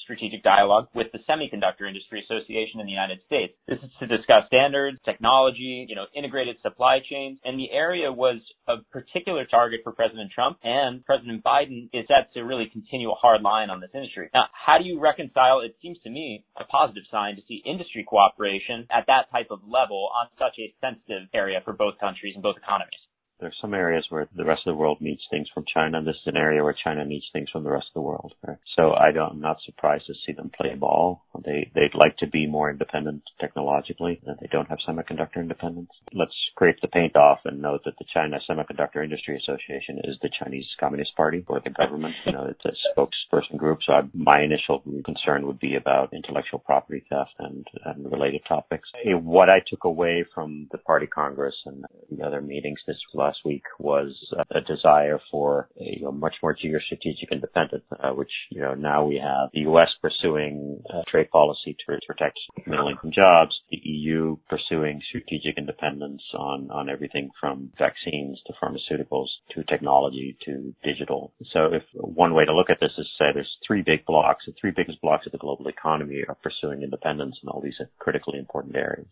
strategic 0.09 0.41
dialogue 0.41 0.87
with 0.95 1.05
the 1.13 1.21
Semiconductor 1.29 1.85
Industry 1.85 2.25
Association 2.25 2.81
in 2.81 2.89
the 2.89 2.91
United 2.91 3.21
States. 3.29 3.53
This 3.69 3.77
is 3.77 3.93
to 4.01 4.07
discuss 4.09 4.49
standards, 4.49 4.97
technology, 5.05 5.85
you 5.87 5.93
know, 5.93 6.09
integrated 6.17 6.57
supply 6.65 6.97
chains, 7.05 7.37
and 7.45 7.59
the 7.59 7.69
area 7.69 8.11
was 8.11 8.41
a 8.67 8.77
particular 8.89 9.45
target 9.45 9.81
for 9.83 9.91
President 9.91 10.31
Trump 10.33 10.57
and 10.63 11.05
President 11.05 11.43
Biden 11.43 11.93
is 11.93 12.09
set 12.09 12.33
to 12.33 12.41
really 12.41 12.65
continue 12.73 13.11
a 13.11 13.21
hard 13.21 13.43
line 13.43 13.69
on 13.69 13.79
this 13.79 13.93
industry. 13.93 14.29
Now, 14.33 14.45
how 14.49 14.79
do 14.79 14.85
you 14.85 14.99
reconcile, 14.99 15.61
it 15.61 15.75
seems 15.79 15.99
to 16.03 16.09
me, 16.09 16.43
a 16.57 16.63
positive 16.63 17.03
sign 17.11 17.35
to 17.35 17.41
see 17.47 17.61
industry 17.63 18.03
cooperation 18.03 18.87
at 18.89 19.05
that 19.05 19.29
type 19.31 19.47
of 19.51 19.59
level 19.61 20.09
on 20.17 20.27
such 20.39 20.57
a 20.57 20.73
sensitive 20.81 21.29
area 21.35 21.61
for 21.63 21.73
both 21.73 21.99
countries 21.99 22.33
and 22.33 22.41
both 22.41 22.57
economies? 22.57 22.97
There's 23.39 23.57
some 23.61 23.73
areas 23.73 24.05
where 24.09 24.25
the 24.25 24.41
mm-hmm. 24.41 24.49
rest 24.49 24.61
of 24.65 24.73
the 24.73 24.79
world 24.79 24.99
needs 25.01 25.21
things 25.29 25.47
from 25.53 25.65
China, 25.73 25.97
and 25.97 26.07
this 26.07 26.15
is 26.15 26.27
an 26.27 26.37
area 26.37 26.63
where 26.63 26.75
China 26.83 27.05
needs 27.05 27.25
things 27.31 27.49
from 27.51 27.63
the 27.63 27.71
rest 27.71 27.87
of 27.89 28.01
the 28.01 28.07
world. 28.07 28.33
Right? 28.45 28.57
So 28.75 28.93
I 28.93 29.11
don't, 29.11 29.33
I'm 29.33 29.41
not 29.41 29.57
surprised 29.65 30.07
to 30.07 30.13
see 30.25 30.33
them 30.33 30.51
play 30.55 30.75
ball. 30.75 31.23
They 31.45 31.71
they'd 31.73 31.95
like 31.95 32.17
to 32.17 32.27
be 32.27 32.47
more 32.47 32.69
independent 32.69 33.23
technologically. 33.39 34.19
And 34.25 34.37
they 34.39 34.47
don't 34.51 34.69
have 34.69 34.79
semiconductor 34.87 35.37
independence. 35.37 35.89
Let's 36.13 36.33
scrape 36.51 36.77
the 36.81 36.87
paint 36.87 37.15
off 37.15 37.39
and 37.45 37.61
note 37.61 37.81
that 37.85 37.97
the 37.97 38.05
China 38.13 38.39
Semiconductor 38.49 39.03
Industry 39.03 39.37
Association 39.37 39.99
is 40.03 40.17
the 40.21 40.29
Chinese 40.43 40.65
Communist 40.79 41.15
Party 41.15 41.43
or 41.47 41.61
the 41.63 41.69
government. 41.69 42.15
You 42.25 42.33
know, 42.33 42.49
it's 42.49 42.65
a 42.65 42.73
spokesperson 42.91 43.57
group. 43.57 43.79
So 43.85 43.93
I, 43.93 44.01
my 44.13 44.41
initial 44.41 44.83
concern 45.05 45.47
would 45.47 45.59
be 45.59 45.75
about 45.75 46.13
intellectual 46.13 46.59
property 46.59 47.03
theft 47.09 47.31
and, 47.39 47.65
and 47.85 48.11
related 48.11 48.41
topics. 48.47 48.89
What 49.05 49.49
I 49.49 49.59
took 49.69 49.83
away 49.83 50.25
from 50.33 50.67
the 50.71 50.77
party 50.77 51.07
congress 51.07 51.55
and 51.65 51.85
the 52.09 52.25
other 52.25 52.41
meetings 52.41 52.79
this 52.87 52.97
last 53.13 53.28
last 53.29 53.45
week 53.45 53.63
was 53.77 54.11
a 54.51 54.61
desire 54.61 55.19
for 55.31 55.69
a 55.79 55.97
you 55.97 56.03
know, 56.03 56.11
much 56.11 56.35
more 56.41 56.55
geostrategic 56.55 57.31
independence, 57.31 57.83
uh, 57.91 58.11
which 58.11 58.31
you 58.49 58.61
know 58.61 58.73
now 58.73 59.05
we 59.05 59.15
have 59.15 59.49
the 59.53 59.61
U.S. 59.71 59.89
pursuing 60.01 60.81
trade 61.07 61.29
policy 61.29 61.75
to 61.87 61.97
protect 62.07 62.39
middle-income 62.65 63.11
jobs, 63.13 63.51
the 63.69 63.79
EU 63.83 64.37
pursuing 64.49 65.01
strategic 65.09 65.57
independence 65.57 66.21
on 66.33 66.71
on 66.71 66.89
everything 66.89 67.29
from 67.39 67.71
vaccines 67.77 68.39
to 68.47 68.53
pharmaceuticals 68.61 69.27
to 69.53 69.63
technology 69.63 70.37
to 70.45 70.73
digital. 70.83 71.33
So 71.53 71.65
if 71.71 71.83
one 71.93 72.33
way 72.33 72.45
to 72.45 72.55
look 72.55 72.69
at 72.69 72.79
this 72.79 72.91
is 72.97 73.07
say 73.19 73.25
there's 73.33 73.57
three 73.65 73.83
big 73.83 74.05
blocks, 74.05 74.45
the 74.47 74.53
three 74.59 74.71
biggest 74.75 75.01
blocks 75.01 75.25
of 75.25 75.31
the 75.31 75.37
global 75.37 75.67
economy 75.67 76.23
are 76.27 76.37
pursuing 76.41 76.81
independence 76.81 77.35
in 77.43 77.49
all 77.49 77.61
these 77.61 77.79
critically 77.99 78.39
important 78.39 78.75
areas 78.75 79.07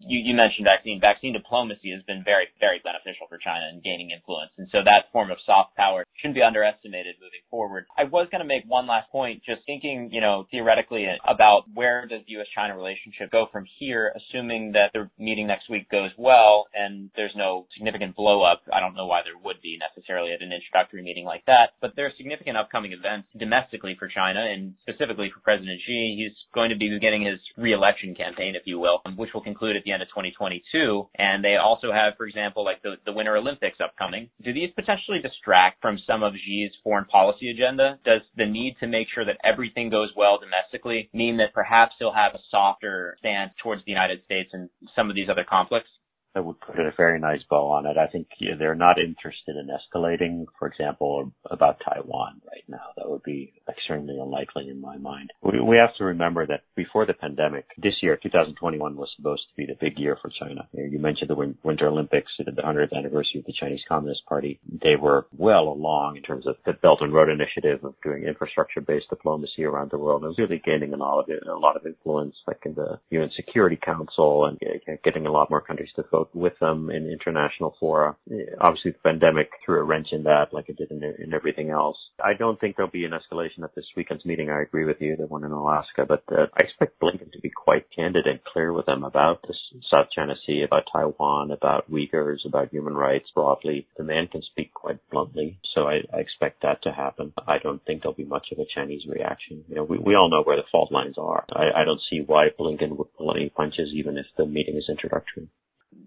you, 0.00 0.34
mentioned 0.34 0.66
vaccine. 0.66 1.00
Vaccine 1.00 1.32
diplomacy 1.32 1.90
has 1.90 2.02
been 2.06 2.22
very, 2.22 2.46
very 2.60 2.80
beneficial 2.84 3.26
for 3.28 3.38
China 3.38 3.66
in 3.72 3.82
gaining 3.82 4.10
influence. 4.14 4.50
And 4.58 4.68
so 4.70 4.84
that 4.84 5.10
form 5.12 5.30
of 5.30 5.38
soft 5.44 5.74
power 5.76 6.04
shouldn't 6.20 6.38
be 6.38 6.42
underestimated 6.42 7.16
moving 7.18 7.42
forward. 7.50 7.86
I 7.96 8.04
was 8.04 8.28
going 8.30 8.42
to 8.42 8.48
make 8.48 8.64
one 8.66 8.86
last 8.86 9.10
point, 9.10 9.42
just 9.44 9.62
thinking, 9.66 10.10
you 10.12 10.20
know, 10.20 10.46
theoretically 10.50 11.06
about 11.26 11.64
where 11.74 12.06
does 12.06 12.22
the 12.26 12.38
U.S.-China 12.38 12.76
relationship 12.76 13.30
go 13.30 13.46
from 13.50 13.66
here, 13.78 14.14
assuming 14.14 14.72
that 14.72 14.94
the 14.94 15.10
meeting 15.18 15.46
next 15.46 15.70
week 15.70 15.90
goes 15.90 16.10
well 16.18 16.66
and 16.74 17.10
there's 17.16 17.34
no 17.36 17.66
significant 17.76 18.14
blow 18.14 18.42
up. 18.42 18.62
I 18.72 18.80
don't 18.80 18.94
know 18.94 19.06
why 19.06 19.22
there 19.24 19.38
would 19.38 19.60
be 19.62 19.78
necessarily 19.78 20.32
at 20.32 20.42
an 20.42 20.52
introductory 20.52 21.02
meeting 21.02 21.24
like 21.24 21.44
that, 21.46 21.74
but 21.80 21.94
there 21.96 22.06
are 22.06 22.12
significant 22.16 22.56
upcoming 22.56 22.92
events 22.92 23.28
domestically 23.38 23.96
for 23.98 24.08
China 24.08 24.40
and 24.40 24.74
specifically 24.82 25.30
for 25.32 25.40
President 25.40 25.80
Xi. 25.86 26.16
He's 26.18 26.36
going 26.54 26.70
to 26.70 26.76
be 26.76 26.90
beginning 26.90 27.26
his 27.26 27.40
re-election 27.56 28.14
campaign, 28.14 28.54
if 28.54 28.62
you 28.64 28.78
will, 28.78 29.00
which 29.16 29.30
will 29.34 29.42
conclude 29.42 29.76
at 29.76 29.84
the 29.84 29.87
end 29.92 30.02
of 30.02 30.08
2022. 30.08 31.08
And 31.16 31.44
they 31.44 31.56
also 31.56 31.92
have, 31.92 32.14
for 32.16 32.26
example, 32.26 32.64
like 32.64 32.82
the, 32.82 32.96
the 33.04 33.12
Winter 33.12 33.36
Olympics 33.36 33.78
upcoming. 33.82 34.30
Do 34.42 34.52
these 34.52 34.70
potentially 34.74 35.18
distract 35.22 35.80
from 35.82 35.98
some 36.06 36.22
of 36.22 36.32
Xi's 36.34 36.72
foreign 36.82 37.06
policy 37.06 37.50
agenda? 37.50 37.98
Does 38.04 38.22
the 38.36 38.46
need 38.46 38.76
to 38.80 38.86
make 38.86 39.08
sure 39.14 39.24
that 39.24 39.38
everything 39.44 39.90
goes 39.90 40.10
well 40.16 40.38
domestically 40.38 41.10
mean 41.12 41.36
that 41.38 41.54
perhaps 41.54 41.94
he'll 41.98 42.12
have 42.12 42.34
a 42.34 42.42
softer 42.50 43.16
stance 43.18 43.52
towards 43.62 43.84
the 43.84 43.92
United 43.92 44.24
States 44.24 44.50
and 44.52 44.68
some 44.94 45.10
of 45.10 45.16
these 45.16 45.28
other 45.30 45.44
conflicts? 45.48 45.90
That 46.38 46.44
would 46.44 46.60
put 46.60 46.78
a 46.78 46.92
very 46.96 47.18
nice 47.18 47.40
bow 47.50 47.66
on 47.66 47.84
it. 47.84 47.96
I 47.98 48.06
think 48.06 48.28
yeah, 48.38 48.52
they're 48.56 48.76
not 48.76 48.96
interested 48.96 49.56
in 49.56 49.68
escalating, 49.74 50.44
for 50.56 50.68
example, 50.68 51.32
about 51.50 51.80
Taiwan 51.84 52.40
right 52.46 52.62
now. 52.68 52.94
That 52.96 53.10
would 53.10 53.24
be 53.24 53.54
extremely 53.68 54.16
unlikely 54.20 54.68
in 54.68 54.80
my 54.80 54.98
mind. 54.98 55.30
We, 55.42 55.60
we 55.60 55.76
have 55.78 55.96
to 55.98 56.04
remember 56.04 56.46
that 56.46 56.62
before 56.76 57.06
the 57.06 57.14
pandemic, 57.14 57.64
this 57.76 57.94
year, 58.02 58.16
2021, 58.22 58.94
was 58.94 59.08
supposed 59.16 59.42
to 59.50 59.56
be 59.56 59.66
the 59.66 59.76
big 59.80 59.98
year 59.98 60.16
for 60.22 60.30
China. 60.38 60.68
You 60.72 61.00
mentioned 61.00 61.28
the 61.28 61.54
Winter 61.64 61.88
Olympics, 61.88 62.30
the 62.38 62.52
100th 62.52 62.96
anniversary 62.96 63.40
of 63.40 63.46
the 63.46 63.54
Chinese 63.58 63.82
Communist 63.88 64.24
Party. 64.28 64.60
They 64.70 64.94
were 64.94 65.26
well 65.36 65.66
along 65.66 66.18
in 66.18 66.22
terms 66.22 66.46
of 66.46 66.54
the 66.64 66.72
Belt 66.72 67.00
and 67.00 67.12
Road 67.12 67.30
Initiative 67.30 67.82
of 67.82 67.94
doing 68.04 68.22
infrastructure-based 68.22 69.10
diplomacy 69.10 69.64
around 69.64 69.90
the 69.90 69.98
world. 69.98 70.22
It 70.22 70.28
was 70.28 70.38
really 70.38 70.62
gaining 70.64 70.92
a 70.92 70.96
lot 70.96 71.18
of 71.18 71.28
a 71.48 71.58
lot 71.58 71.76
of 71.76 71.84
influence, 71.84 72.36
like 72.46 72.60
in 72.64 72.74
the 72.74 73.00
UN 73.10 73.30
Security 73.34 73.78
Council, 73.82 74.46
and 74.46 74.60
getting 75.02 75.26
a 75.26 75.32
lot 75.32 75.50
more 75.50 75.60
countries 75.60 75.90
to 75.96 76.04
vote 76.10 76.27
with 76.34 76.58
them 76.60 76.90
in 76.90 77.10
international 77.10 77.74
fora. 77.78 78.16
Obviously, 78.60 78.92
the 78.92 78.98
pandemic 79.04 79.50
threw 79.64 79.80
a 79.80 79.84
wrench 79.84 80.08
in 80.12 80.24
that, 80.24 80.52
like 80.52 80.68
it 80.68 80.76
did 80.76 80.90
in, 80.90 81.02
in 81.18 81.34
everything 81.34 81.70
else. 81.70 81.96
I 82.22 82.34
don't 82.38 82.60
think 82.60 82.76
there'll 82.76 82.90
be 82.90 83.04
an 83.04 83.12
escalation 83.12 83.62
at 83.64 83.74
this 83.74 83.84
weekend's 83.96 84.24
meeting. 84.24 84.50
I 84.50 84.62
agree 84.62 84.84
with 84.84 85.00
you, 85.00 85.16
the 85.16 85.26
one 85.26 85.44
in 85.44 85.52
Alaska, 85.52 86.04
but 86.06 86.24
uh, 86.30 86.46
I 86.54 86.64
expect 86.64 87.00
Blinken 87.00 87.32
to 87.32 87.40
be 87.40 87.50
quite 87.50 87.86
candid 87.94 88.26
and 88.26 88.42
clear 88.44 88.72
with 88.72 88.86
them 88.86 89.04
about 89.04 89.42
the 89.42 89.54
South 89.90 90.06
China 90.14 90.34
Sea, 90.46 90.62
about 90.64 90.84
Taiwan, 90.92 91.50
about 91.50 91.90
Uyghurs, 91.90 92.46
about 92.46 92.70
human 92.70 92.94
rights 92.94 93.30
broadly. 93.34 93.86
The 93.96 94.04
man 94.04 94.28
can 94.28 94.42
speak 94.42 94.74
quite 94.74 94.98
bluntly, 95.10 95.58
so 95.74 95.82
I, 95.82 96.00
I 96.12 96.18
expect 96.18 96.62
that 96.62 96.82
to 96.82 96.92
happen. 96.92 97.32
I 97.46 97.58
don't 97.62 97.84
think 97.84 98.02
there'll 98.02 98.14
be 98.14 98.24
much 98.24 98.48
of 98.52 98.58
a 98.58 98.66
Chinese 98.74 99.02
reaction. 99.08 99.64
You 99.68 99.76
know, 99.76 99.84
we, 99.84 99.98
we 99.98 100.14
all 100.14 100.30
know 100.30 100.42
where 100.42 100.56
the 100.56 100.68
fault 100.70 100.92
lines 100.92 101.16
are. 101.18 101.44
I, 101.52 101.82
I 101.82 101.84
don't 101.84 102.00
see 102.10 102.22
why 102.26 102.48
Blinken 102.58 102.96
would 102.96 103.14
pull 103.14 103.34
any 103.34 103.50
punches 103.50 103.90
even 103.94 104.18
if 104.18 104.26
the 104.36 104.46
meeting 104.46 104.76
is 104.76 104.86
introductory 104.88 105.48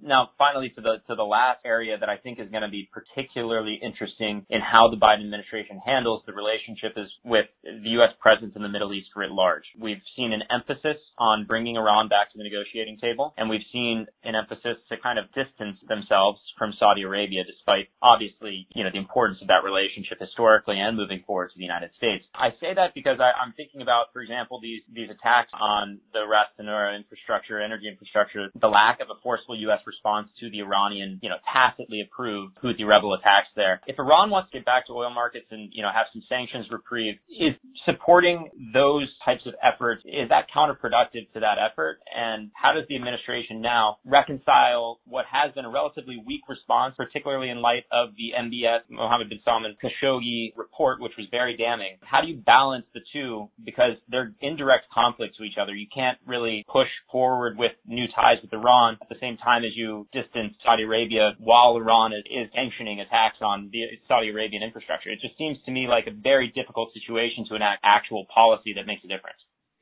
now, 0.02 0.30
finally, 0.38 0.70
to 0.76 0.82
the 0.82 0.98
to 1.08 1.16
the 1.16 1.24
last 1.24 1.60
area 1.66 1.98
that 1.98 2.10
I 2.10 2.18
think 2.18 2.40
is 2.40 2.50
going 2.50 2.64
to 2.64 2.70
be 2.70 2.90
particularly 2.92 3.80
interesting 3.82 4.46
in 4.50 4.62
how 4.62 4.90
the 4.90 4.98
Biden 4.98 5.22
administration 5.22 5.78
handles 5.84 6.24
the 6.26 6.34
relationship 6.34 6.98
is 6.98 7.08
with 7.24 7.46
the 7.64 7.94
U.S. 8.02 8.10
presence 8.20 8.54
in 8.56 8.62
the 8.62 8.70
Middle 8.70 8.94
East 8.94 9.10
writ 9.16 9.32
large. 9.32 9.64
We've 9.80 10.02
seen 10.16 10.34
an 10.34 10.42
emphasis 10.50 10.98
on 11.18 11.46
bringing 11.46 11.78
Iran 11.78 12.10
back 12.10 12.32
to 12.32 12.38
the 12.38 12.44
negotiating 12.44 12.98
table, 12.98 13.34
and 13.38 13.50
we've 13.50 13.66
seen 13.72 14.08
an 14.24 14.34
emphasis 14.36 14.82
to 14.90 14.98
kind 14.98 15.20
of 15.20 15.30
distance 15.38 15.78
themselves 15.88 16.40
from 16.58 16.74
Saudi 16.80 17.04
Arabia, 17.04 17.44
despite 17.46 17.90
obviously 18.02 18.68
you 18.74 18.84
know 18.84 18.90
the 18.92 19.00
importance 19.00 19.40
of 19.42 19.48
that 19.48 19.62
relationship 19.64 20.18
historically 20.18 20.80
and 20.82 20.98
moving 20.98 21.22
forward 21.26 21.54
to 21.54 21.58
the 21.58 21.66
United 21.66 21.92
States. 21.98 22.26
I 22.34 22.50
say 22.58 22.74
that 22.74 22.98
because 22.98 23.22
I, 23.22 23.38
I'm 23.38 23.54
thinking 23.54 23.82
about, 23.82 24.10
for 24.14 24.22
example, 24.22 24.60
these 24.62 24.82
these 24.90 25.10
attacks 25.14 25.54
on 25.54 26.02
the 26.14 26.26
Ras 26.26 26.50
Tanura 26.58 26.98
infrastructure, 26.98 27.62
energy 27.62 27.88
infrastructure, 27.88 28.50
the 28.58 28.68
lack 28.68 29.00
of 29.00 29.14
a 29.14 29.20
forceful 29.22 29.56
U.S 29.70 29.82
response 29.92 30.32
to 30.40 30.50
the 30.50 30.64
Iranian, 30.64 31.20
you 31.22 31.30
know, 31.30 31.40
tacitly 31.44 32.00
approved 32.00 32.56
Houthi 32.64 32.88
rebel 32.88 33.14
attacks 33.14 33.52
there. 33.56 33.82
If 33.88 34.00
Iran 34.00 34.32
wants 34.32 34.52
to 34.52 34.60
get 34.60 34.66
back 34.66 34.88
to 34.88 34.94
oil 34.94 35.12
markets 35.12 35.48
and, 35.52 35.70
you 35.74 35.84
know, 35.84 35.92
have 35.92 36.08
some 36.14 36.24
sanctions 36.32 36.68
reprieve, 36.72 37.16
is 37.28 37.54
supporting 37.86 38.50
those 38.74 39.08
types 39.26 39.44
of 39.46 39.54
efforts, 39.60 40.02
is 40.06 40.30
that 40.30 40.48
counterproductive 40.56 41.28
to 41.34 41.40
that 41.44 41.58
effort? 41.60 42.00
And 42.16 42.52
how 42.56 42.72
does 42.72 42.86
the 42.88 42.96
administration 42.96 43.62
now 43.62 43.98
reconcile 44.06 45.00
what 45.06 45.26
has 45.28 45.54
been 45.54 45.66
a 45.66 45.70
relatively 45.70 46.24
weak 46.26 46.42
response, 46.48 46.96
particularly 46.96 47.50
in 47.50 47.62
light 47.62 47.84
of 47.92 48.16
the 48.16 48.32
MBS 48.38 48.88
Mohammed 48.90 49.30
bin 49.30 49.40
Salman 49.44 49.76
Khashoggi 49.84 50.54
report, 50.56 51.02
which 51.02 51.14
was 51.18 51.28
very 51.32 51.58
damning? 51.58 51.98
How 52.02 52.22
do 52.22 52.28
you 52.28 52.38
balance 52.38 52.86
the 52.94 53.02
two? 53.12 53.50
Because 53.64 53.98
they're 54.10 54.34
in 54.42 54.56
direct 54.56 54.86
conflict 54.94 55.36
to 55.38 55.44
each 55.44 55.58
other. 55.62 55.74
You 55.74 55.88
can't 55.94 56.18
really 56.26 56.66
push 56.72 56.88
forward 57.12 57.58
with 57.58 57.72
new 57.86 58.06
ties 58.16 58.38
with 58.42 58.54
Iran 58.54 58.98
at 59.02 59.10
the 59.10 59.16
same 59.20 59.38
time 59.38 59.64
as 59.64 59.72
you 59.76 59.81
distance 60.12 60.56
Saudi 60.64 60.84
Arabia 60.84 61.34
while 61.40 61.78
Iran 61.78 62.14
is, 62.14 62.24
is 62.30 62.48
sanctioning 62.54 63.00
attacks 63.00 63.38
on 63.42 63.70
the 63.72 63.86
Saudi 64.08 64.30
Arabian 64.30 64.64
infrastructure. 64.64 65.10
It 65.10 65.20
just 65.22 65.38
seems 65.38 65.58
to 65.66 65.72
me 65.72 65.88
like 65.88 66.08
a 66.08 66.16
very 66.16 66.50
difficult 66.54 66.94
situation 66.94 67.46
to 67.50 67.56
enact 67.56 67.82
actual 67.84 68.26
policy 68.34 68.74
that 68.76 68.86
makes 68.86 69.04
a 69.04 69.08
difference. 69.08 69.40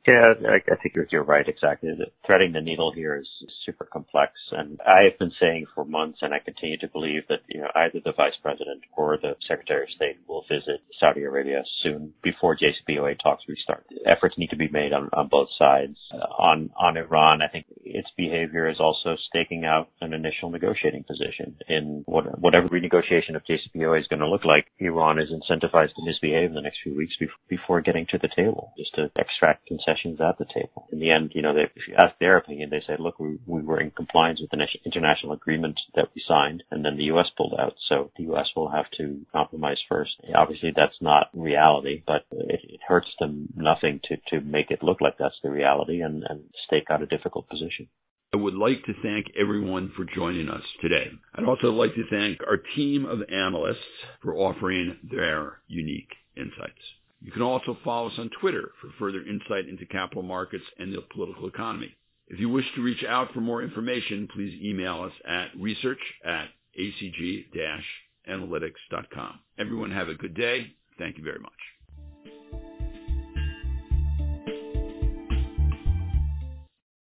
Yeah, 0.08 0.34
I, 0.48 0.56
I 0.72 0.76
think 0.82 0.96
you're, 0.96 1.08
you're 1.12 1.24
right. 1.24 1.48
Exactly. 1.48 1.90
The, 1.92 2.06
threading 2.26 2.54
the 2.54 2.62
needle 2.62 2.92
here 2.92 3.18
is 3.18 3.28
super 3.66 3.86
complex, 3.86 4.32
and 4.52 4.80
I 4.88 5.04
have 5.04 5.20
been 5.20 5.32
saying 5.40 5.66
for 5.76 5.84
months, 5.84 6.20
and 6.22 6.34
I 6.34 6.40
continue 6.40 6.78
to 6.80 6.88
believe 6.88 7.24
that 7.28 7.40
you 7.48 7.62
know 7.62 7.68
either 7.76 8.00
the 8.04 8.14
vice 8.14 8.34
president 8.42 8.84
or 8.96 9.18
the 9.22 9.36
secretary 9.48 9.84
of 9.84 9.90
state 9.90 10.18
will 10.28 10.46
visit 10.50 10.82
Saudi 11.00 11.24
Arabia 11.24 11.64
soon 11.84 12.14
before 12.24 12.58
JCPOA 12.58 13.22
talks 13.22 13.44
restart. 13.48 13.86
Efforts 14.06 14.36
need 14.38 14.50
to 14.52 14.56
be 14.56 14.70
made 14.70 14.94
on, 14.94 15.10
on 15.14 15.28
both 15.28 15.50
sides. 15.60 15.98
Uh, 16.14 16.18
on 16.18 16.70
on 16.80 16.96
Iran, 16.96 17.42
I 17.42 17.48
think 17.50 17.66
its 17.94 18.08
behavior 18.18 18.70
is 18.70 18.80
also 18.80 19.16
staking 19.30 19.66
out 19.66 19.90
an 20.02 20.14
initial 20.14 20.50
negotiating 20.50 21.04
position 21.04 21.58
in 21.68 22.04
what, 22.06 22.40
whatever 22.40 22.68
renegotiation 22.68 23.36
of 23.36 23.44
JCPOA 23.50 24.00
is 24.00 24.08
going 24.08 24.20
to 24.20 24.30
look 24.30 24.46
like. 24.46 24.66
Iran 24.80 25.20
is 25.20 25.30
incentivized 25.30 25.96
to 25.96 26.06
misbehave 26.06 26.50
in 26.50 26.56
the 26.56 26.62
next 26.62 26.80
few 26.84 26.96
weeks 26.96 27.14
before 27.48 27.82
getting 27.82 28.06
to 28.12 28.18
the 28.18 28.30
table, 28.36 28.74
just 28.78 28.94
to 28.96 29.10
extract 29.18 29.68
concessions 29.68 30.20
at 30.22 30.38
the 30.38 30.46
table. 30.54 30.88
In 30.92 31.00
the 31.00 31.12
end, 31.12 31.32
you 31.34 31.42
know, 31.42 31.54
they, 31.54 31.64
if 31.76 31.88
you 31.88 31.96
ask 31.96 32.18
their 32.20 32.38
opinion, 32.38 32.70
they 32.70 32.84
say, 32.88 32.96
look, 33.00 33.20
we, 33.20 33.40
we 33.46 33.62
were 33.62 33.80
in 33.80 33.92
compliance 33.92 34.40
with 34.42 34.50
the 34.52 34.68
international 34.86 35.34
agreement 35.34 35.80
that 35.96 36.10
we 36.16 36.22
signed, 36.28 36.64
and 36.72 36.84
then 36.84 36.98
the 36.98 37.10
U.S. 37.16 37.28
pulled 37.38 37.56
out. 37.60 37.74
So 37.90 38.12
the 38.18 38.24
U.S. 38.24 38.48
will 38.56 38.70
have 38.70 38.86
to 38.98 39.26
compromise 39.32 39.78
first. 39.88 40.12
Obviously, 40.36 40.72
that's 40.76 40.98
not 41.02 41.30
reality, 41.34 42.04
but 42.06 42.26
it 42.32 42.79
hurts 42.90 43.08
them 43.20 43.48
nothing 43.56 44.02
to, 44.06 44.18
to 44.30 44.42
make 44.46 44.72
it 44.72 44.84
look 44.84 45.00
like 45.00 45.18
that's 45.18 45.40
the 45.44 45.50
reality 45.50 46.02
and, 46.02 46.24
and 46.28 46.42
stake 46.66 46.88
out 46.90 47.04
a 47.04 47.06
difficult 47.06 47.48
position. 47.48 47.88
I 48.34 48.38
would 48.38 48.56
like 48.56 48.84
to 48.86 48.94
thank 49.02 49.28
everyone 49.40 49.92
for 49.96 50.06
joining 50.16 50.50
us 50.50 50.64
today. 50.82 51.06
I'd 51.36 51.46
also 51.46 51.68
like 51.68 51.96
to 51.96 52.04
thank 52.10 52.42
our 52.48 52.58
team 52.76 53.06
of 53.06 53.20
analysts 53.32 53.78
for 54.22 54.36
offering 54.36 54.98
their 55.10 55.60
unique 55.68 56.10
insights. 56.36 56.82
You 57.22 57.32
can 57.32 57.42
also 57.42 57.78
follow 57.84 58.08
us 58.08 58.14
on 58.18 58.30
Twitter 58.40 58.72
for 58.82 58.90
further 59.00 59.22
insight 59.22 59.68
into 59.70 59.86
capital 59.86 60.24
markets 60.24 60.64
and 60.78 60.94
the 60.94 61.02
political 61.14 61.48
economy. 61.48 61.96
If 62.28 62.40
you 62.40 62.50
wish 62.50 62.66
to 62.76 62.84
reach 62.84 63.04
out 63.08 63.34
for 63.34 63.42
more 63.42 63.64
information, 63.64 64.28
please 64.34 64.60
email 64.64 65.04
us 65.04 65.12
at 65.28 65.48
research 65.60 66.00
at 66.24 66.46
acg-analytics.com. 66.80 69.40
Everyone 69.60 69.92
have 69.92 70.08
a 70.08 70.14
good 70.14 70.36
day. 70.36 70.76
Thank 71.00 71.18
you 71.18 71.24
very 71.24 71.40
much. 71.40 71.52